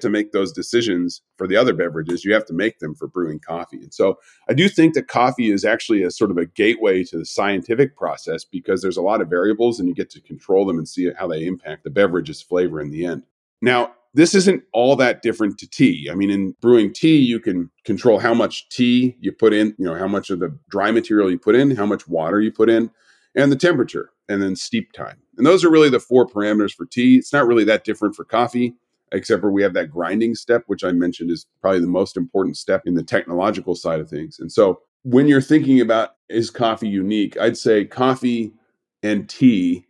to 0.00 0.10
make 0.10 0.32
those 0.32 0.52
decisions 0.52 1.22
for 1.36 1.46
the 1.46 1.56
other 1.56 1.72
beverages. 1.72 2.24
You 2.24 2.34
have 2.34 2.46
to 2.46 2.52
make 2.52 2.80
them 2.80 2.94
for 2.94 3.06
brewing 3.06 3.38
coffee. 3.38 3.78
And 3.78 3.94
so 3.94 4.18
I 4.48 4.54
do 4.54 4.68
think 4.68 4.94
that 4.94 5.06
coffee 5.06 5.52
is 5.52 5.64
actually 5.64 6.02
a 6.02 6.10
sort 6.10 6.32
of 6.32 6.36
a 6.36 6.46
gateway 6.46 7.04
to 7.04 7.18
the 7.18 7.24
scientific 7.24 7.96
process 7.96 8.44
because 8.44 8.82
there's 8.82 8.96
a 8.96 9.02
lot 9.02 9.20
of 9.20 9.28
variables 9.28 9.78
and 9.78 9.88
you 9.88 9.94
get 9.94 10.10
to 10.10 10.20
control 10.20 10.66
them 10.66 10.78
and 10.78 10.88
see 10.88 11.12
how 11.16 11.28
they 11.28 11.46
impact 11.46 11.84
the 11.84 11.90
beverage's 11.90 12.42
flavor 12.42 12.80
in 12.80 12.90
the 12.90 13.06
end. 13.06 13.22
Now, 13.62 13.92
this 14.18 14.34
isn't 14.34 14.64
all 14.72 14.96
that 14.96 15.22
different 15.22 15.58
to 15.58 15.70
tea. 15.70 16.08
I 16.10 16.16
mean, 16.16 16.28
in 16.28 16.56
brewing 16.60 16.92
tea, 16.92 17.18
you 17.18 17.38
can 17.38 17.70
control 17.84 18.18
how 18.18 18.34
much 18.34 18.68
tea 18.68 19.16
you 19.20 19.30
put 19.30 19.52
in, 19.52 19.76
you 19.78 19.84
know, 19.84 19.94
how 19.94 20.08
much 20.08 20.28
of 20.28 20.40
the 20.40 20.52
dry 20.68 20.90
material 20.90 21.30
you 21.30 21.38
put 21.38 21.54
in, 21.54 21.76
how 21.76 21.86
much 21.86 22.08
water 22.08 22.40
you 22.40 22.50
put 22.50 22.68
in, 22.68 22.90
and 23.36 23.52
the 23.52 23.56
temperature, 23.56 24.10
and 24.28 24.42
then 24.42 24.56
steep 24.56 24.90
time. 24.90 25.18
And 25.36 25.46
those 25.46 25.64
are 25.64 25.70
really 25.70 25.88
the 25.88 26.00
four 26.00 26.26
parameters 26.26 26.72
for 26.74 26.84
tea. 26.84 27.16
It's 27.18 27.32
not 27.32 27.46
really 27.46 27.62
that 27.66 27.84
different 27.84 28.16
for 28.16 28.24
coffee, 28.24 28.74
except 29.12 29.40
for 29.40 29.52
we 29.52 29.62
have 29.62 29.74
that 29.74 29.92
grinding 29.92 30.34
step, 30.34 30.64
which 30.66 30.82
I 30.82 30.90
mentioned 30.90 31.30
is 31.30 31.46
probably 31.60 31.80
the 31.80 31.86
most 31.86 32.16
important 32.16 32.56
step 32.56 32.82
in 32.86 32.94
the 32.94 33.04
technological 33.04 33.76
side 33.76 34.00
of 34.00 34.10
things. 34.10 34.40
And 34.40 34.50
so 34.50 34.80
when 35.04 35.28
you're 35.28 35.40
thinking 35.40 35.80
about 35.80 36.16
is 36.28 36.50
coffee 36.50 36.88
unique, 36.88 37.38
I'd 37.38 37.56
say 37.56 37.84
coffee 37.84 38.52
and 39.00 39.28
tea 39.28 39.86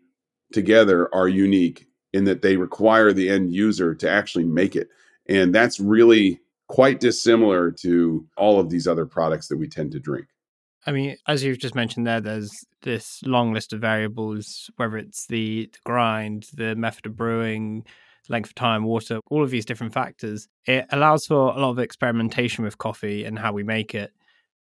together 0.52 1.08
are 1.14 1.28
unique 1.28 1.87
in 2.12 2.24
that 2.24 2.42
they 2.42 2.56
require 2.56 3.12
the 3.12 3.28
end 3.28 3.52
user 3.52 3.94
to 3.94 4.10
actually 4.10 4.44
make 4.44 4.74
it. 4.76 4.88
And 5.28 5.54
that's 5.54 5.78
really 5.78 6.40
quite 6.68 7.00
dissimilar 7.00 7.70
to 7.70 8.26
all 8.36 8.60
of 8.60 8.70
these 8.70 8.86
other 8.86 9.06
products 9.06 9.48
that 9.48 9.56
we 9.56 9.68
tend 9.68 9.92
to 9.92 10.00
drink. 10.00 10.26
I 10.86 10.92
mean, 10.92 11.16
as 11.26 11.44
you've 11.44 11.58
just 11.58 11.74
mentioned 11.74 12.06
there, 12.06 12.20
there's 12.20 12.64
this 12.82 13.20
long 13.24 13.52
list 13.52 13.72
of 13.72 13.80
variables, 13.80 14.70
whether 14.76 14.96
it's 14.96 15.26
the, 15.26 15.68
the 15.72 15.78
grind, 15.84 16.46
the 16.54 16.74
method 16.76 17.06
of 17.06 17.16
brewing, 17.16 17.84
length 18.28 18.50
of 18.50 18.54
time, 18.54 18.84
water, 18.84 19.20
all 19.30 19.42
of 19.42 19.50
these 19.50 19.64
different 19.64 19.92
factors. 19.92 20.48
It 20.66 20.86
allows 20.90 21.26
for 21.26 21.54
a 21.54 21.60
lot 21.60 21.70
of 21.70 21.78
experimentation 21.78 22.64
with 22.64 22.78
coffee 22.78 23.24
and 23.24 23.38
how 23.38 23.52
we 23.52 23.64
make 23.64 23.94
it. 23.94 24.12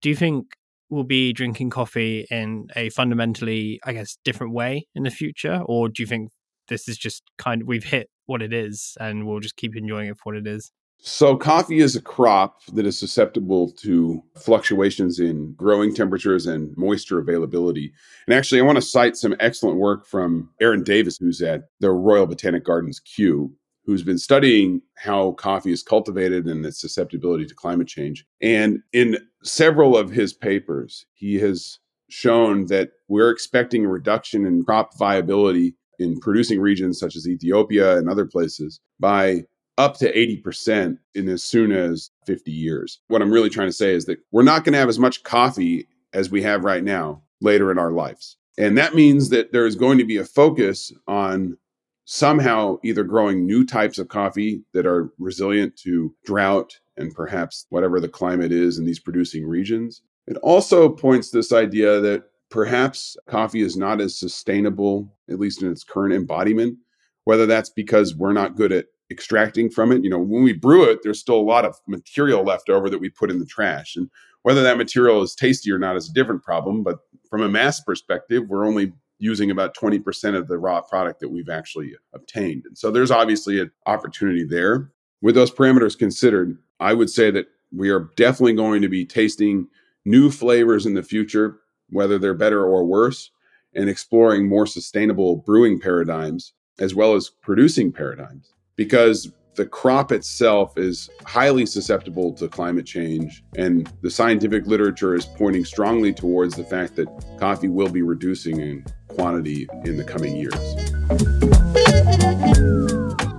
Do 0.01 0.09
you 0.09 0.15
think 0.15 0.57
we'll 0.89 1.03
be 1.03 1.31
drinking 1.31 1.69
coffee 1.69 2.27
in 2.29 2.67
a 2.75 2.89
fundamentally, 2.89 3.79
I 3.83 3.93
guess, 3.93 4.17
different 4.23 4.53
way 4.53 4.87
in 4.93 5.03
the 5.03 5.11
future? 5.11 5.61
Or 5.65 5.89
do 5.89 6.03
you 6.03 6.07
think 6.07 6.31
this 6.71 6.87
is 6.87 6.97
just 6.97 7.21
kind 7.37 7.61
of 7.61 7.67
we've 7.67 7.83
hit 7.83 8.09
what 8.25 8.41
it 8.41 8.53
is 8.53 8.97
and 8.99 9.27
we'll 9.27 9.41
just 9.41 9.57
keep 9.57 9.75
enjoying 9.75 10.07
it 10.07 10.17
for 10.17 10.33
what 10.33 10.37
it 10.37 10.47
is. 10.47 10.71
So, 11.03 11.35
coffee 11.35 11.79
is 11.79 11.95
a 11.95 12.01
crop 12.01 12.63
that 12.73 12.85
is 12.85 12.97
susceptible 12.97 13.71
to 13.71 14.21
fluctuations 14.37 15.19
in 15.19 15.53
growing 15.53 15.95
temperatures 15.95 16.45
and 16.45 16.75
moisture 16.77 17.17
availability. 17.17 17.91
And 18.27 18.35
actually, 18.35 18.61
I 18.61 18.65
want 18.65 18.75
to 18.75 18.83
cite 18.83 19.17
some 19.17 19.35
excellent 19.39 19.77
work 19.77 20.05
from 20.05 20.51
Aaron 20.61 20.83
Davis, 20.83 21.17
who's 21.17 21.41
at 21.41 21.63
the 21.79 21.89
Royal 21.89 22.27
Botanic 22.27 22.63
Gardens 22.63 22.99
Kew, 22.99 23.51
who's 23.83 24.03
been 24.03 24.19
studying 24.19 24.79
how 24.95 25.31
coffee 25.31 25.71
is 25.71 25.81
cultivated 25.81 26.45
and 26.45 26.63
its 26.63 26.79
susceptibility 26.79 27.47
to 27.47 27.55
climate 27.55 27.87
change. 27.87 28.23
And 28.39 28.81
in 28.93 29.17
several 29.43 29.97
of 29.97 30.11
his 30.11 30.33
papers, 30.33 31.07
he 31.15 31.39
has 31.39 31.79
shown 32.09 32.67
that 32.67 32.91
we're 33.07 33.31
expecting 33.31 33.85
a 33.85 33.89
reduction 33.89 34.45
in 34.45 34.63
crop 34.63 34.95
viability 34.99 35.75
in 36.01 36.19
producing 36.19 36.59
regions 36.59 36.99
such 36.99 37.15
as 37.15 37.27
Ethiopia 37.27 37.97
and 37.97 38.09
other 38.09 38.25
places 38.25 38.79
by 38.99 39.43
up 39.77 39.97
to 39.97 40.13
80% 40.13 40.97
in 41.15 41.29
as 41.29 41.43
soon 41.43 41.71
as 41.71 42.11
50 42.25 42.51
years. 42.51 42.99
What 43.07 43.21
I'm 43.21 43.31
really 43.31 43.49
trying 43.49 43.69
to 43.69 43.73
say 43.73 43.93
is 43.93 44.05
that 44.05 44.19
we're 44.31 44.43
not 44.43 44.63
going 44.63 44.73
to 44.73 44.79
have 44.79 44.89
as 44.89 44.99
much 44.99 45.23
coffee 45.23 45.87
as 46.13 46.29
we 46.29 46.41
have 46.43 46.63
right 46.63 46.83
now 46.83 47.23
later 47.39 47.71
in 47.71 47.79
our 47.79 47.91
lives. 47.91 48.37
And 48.57 48.77
that 48.77 48.95
means 48.95 49.29
that 49.29 49.53
there 49.53 49.65
is 49.65 49.75
going 49.75 49.97
to 49.97 50.03
be 50.03 50.17
a 50.17 50.25
focus 50.25 50.91
on 51.07 51.57
somehow 52.05 52.77
either 52.83 53.03
growing 53.03 53.45
new 53.45 53.65
types 53.65 53.97
of 53.97 54.09
coffee 54.09 54.63
that 54.73 54.85
are 54.85 55.13
resilient 55.17 55.77
to 55.77 56.13
drought 56.25 56.79
and 56.97 57.15
perhaps 57.15 57.65
whatever 57.69 57.99
the 57.99 58.09
climate 58.09 58.51
is 58.51 58.77
in 58.77 58.85
these 58.85 58.99
producing 58.99 59.47
regions. 59.47 60.01
It 60.27 60.37
also 60.37 60.89
points 60.89 61.31
this 61.31 61.51
idea 61.51 61.99
that 62.01 62.25
perhaps 62.51 63.17
coffee 63.27 63.61
is 63.61 63.77
not 63.77 63.99
as 63.99 64.19
sustainable, 64.19 65.11
at 65.29 65.39
least 65.39 65.63
in 65.63 65.71
its 65.71 65.83
current 65.83 66.13
embodiment, 66.13 66.77
whether 67.23 67.45
that's 67.45 67.69
because 67.69 68.15
we're 68.15 68.33
not 68.33 68.55
good 68.55 68.71
at 68.71 68.85
extracting 69.09 69.69
from 69.69 69.91
it. 69.91 70.03
You 70.03 70.09
know, 70.09 70.19
when 70.19 70.43
we 70.43 70.53
brew 70.53 70.83
it, 70.83 70.99
there's 71.01 71.19
still 71.19 71.39
a 71.39 71.41
lot 71.41 71.65
of 71.65 71.75
material 71.87 72.43
left 72.43 72.69
over 72.69 72.89
that 72.89 72.99
we 72.99 73.09
put 73.09 73.31
in 73.31 73.39
the 73.39 73.45
trash. 73.45 73.95
And 73.95 74.09
whether 74.43 74.61
that 74.63 74.77
material 74.77 75.21
is 75.21 75.33
tasty 75.33 75.71
or 75.71 75.79
not 75.79 75.95
is 75.95 76.09
a 76.09 76.13
different 76.13 76.43
problem. 76.43 76.83
But 76.83 76.99
from 77.29 77.41
a 77.41 77.49
mass 77.49 77.79
perspective, 77.79 78.43
we're 78.47 78.67
only 78.67 78.93
using 79.17 79.51
about 79.51 79.75
20% 79.75 80.35
of 80.35 80.47
the 80.47 80.57
raw 80.57 80.81
product 80.81 81.19
that 81.19 81.29
we've 81.29 81.49
actually 81.49 81.93
obtained. 82.13 82.63
And 82.65 82.77
so 82.77 82.89
there's 82.89 83.11
obviously 83.11 83.59
an 83.59 83.71
opportunity 83.85 84.43
there. 84.43 84.91
with 85.21 85.35
those 85.35 85.51
parameters 85.51 85.97
considered, 85.97 86.57
I 86.79 86.93
would 86.93 87.09
say 87.09 87.29
that 87.29 87.45
we 87.71 87.89
are 87.89 88.09
definitely 88.17 88.53
going 88.53 88.81
to 88.81 88.89
be 88.89 89.05
tasting 89.05 89.67
new 90.03 90.31
flavors 90.31 90.87
in 90.87 90.95
the 90.95 91.03
future, 91.03 91.59
whether 91.91 92.17
they're 92.17 92.33
better 92.33 92.63
or 92.63 92.85
worse, 92.85 93.31
and 93.73 93.89
exploring 93.89 94.47
more 94.47 94.65
sustainable 94.65 95.37
brewing 95.37 95.79
paradigms 95.79 96.53
as 96.79 96.95
well 96.95 97.13
as 97.13 97.29
producing 97.29 97.91
paradigms 97.91 98.53
because 98.75 99.31
the 99.55 99.65
crop 99.65 100.11
itself 100.11 100.77
is 100.77 101.09
highly 101.25 101.65
susceptible 101.65 102.33
to 102.33 102.47
climate 102.47 102.85
change, 102.85 103.43
and 103.57 103.91
the 104.01 104.09
scientific 104.09 104.65
literature 104.65 105.13
is 105.13 105.25
pointing 105.25 105.65
strongly 105.65 106.13
towards 106.13 106.55
the 106.55 106.63
fact 106.63 106.95
that 106.95 107.07
coffee 107.37 107.67
will 107.67 107.89
be 107.89 108.01
reducing 108.01 108.61
in 108.61 108.85
quantity 109.09 109.67
in 109.83 109.97
the 109.97 110.03
coming 110.03 110.37
years. 110.37 110.55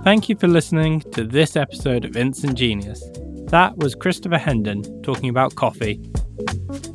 Thank 0.03 0.29
you 0.29 0.35
for 0.35 0.47
listening 0.47 1.01
to 1.11 1.23
this 1.23 1.55
episode 1.55 2.05
of 2.05 2.15
Instant 2.15 2.55
Genius. 2.55 3.03
That 3.47 3.77
was 3.77 3.95
Christopher 3.95 4.37
Hendon 4.37 5.01
talking 5.01 5.29
about 5.29 5.55
coffee. 5.55 5.99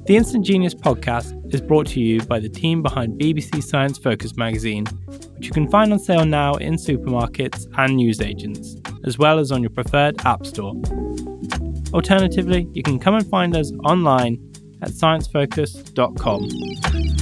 The 0.09 0.17
Instant 0.17 0.45
Genius 0.47 0.75
podcast 0.75 1.53
is 1.53 1.61
brought 1.61 1.87
to 1.89 2.01
you 2.01 2.23
by 2.23 2.41
the 2.41 2.49
team 2.49 2.83
behind 2.83 3.21
BBC 3.21 3.63
Science 3.63 3.99
Focus 3.99 4.39
magazine, 4.39 4.87
which 5.37 5.45
you 5.45 5.53
can 5.53 5.69
find 5.69 5.93
on 5.93 5.99
sale 5.99 6.25
now 6.25 6.55
in 6.55 6.77
supermarkets 6.77 7.67
and 7.77 7.95
newsagents, 7.95 8.77
as 9.05 9.19
well 9.19 9.39
as 9.39 9.53
on 9.53 9.61
your 9.61 9.69
preferred 9.69 10.19
app 10.25 10.47
store. 10.47 10.73
Alternatively, 11.93 12.67
you 12.73 12.83
can 12.83 12.99
come 12.99 13.17
and 13.17 13.29
find 13.29 13.55
us 13.55 13.71
online 13.85 14.39
at 14.81 14.93
sciencefocus.com. 14.93 17.18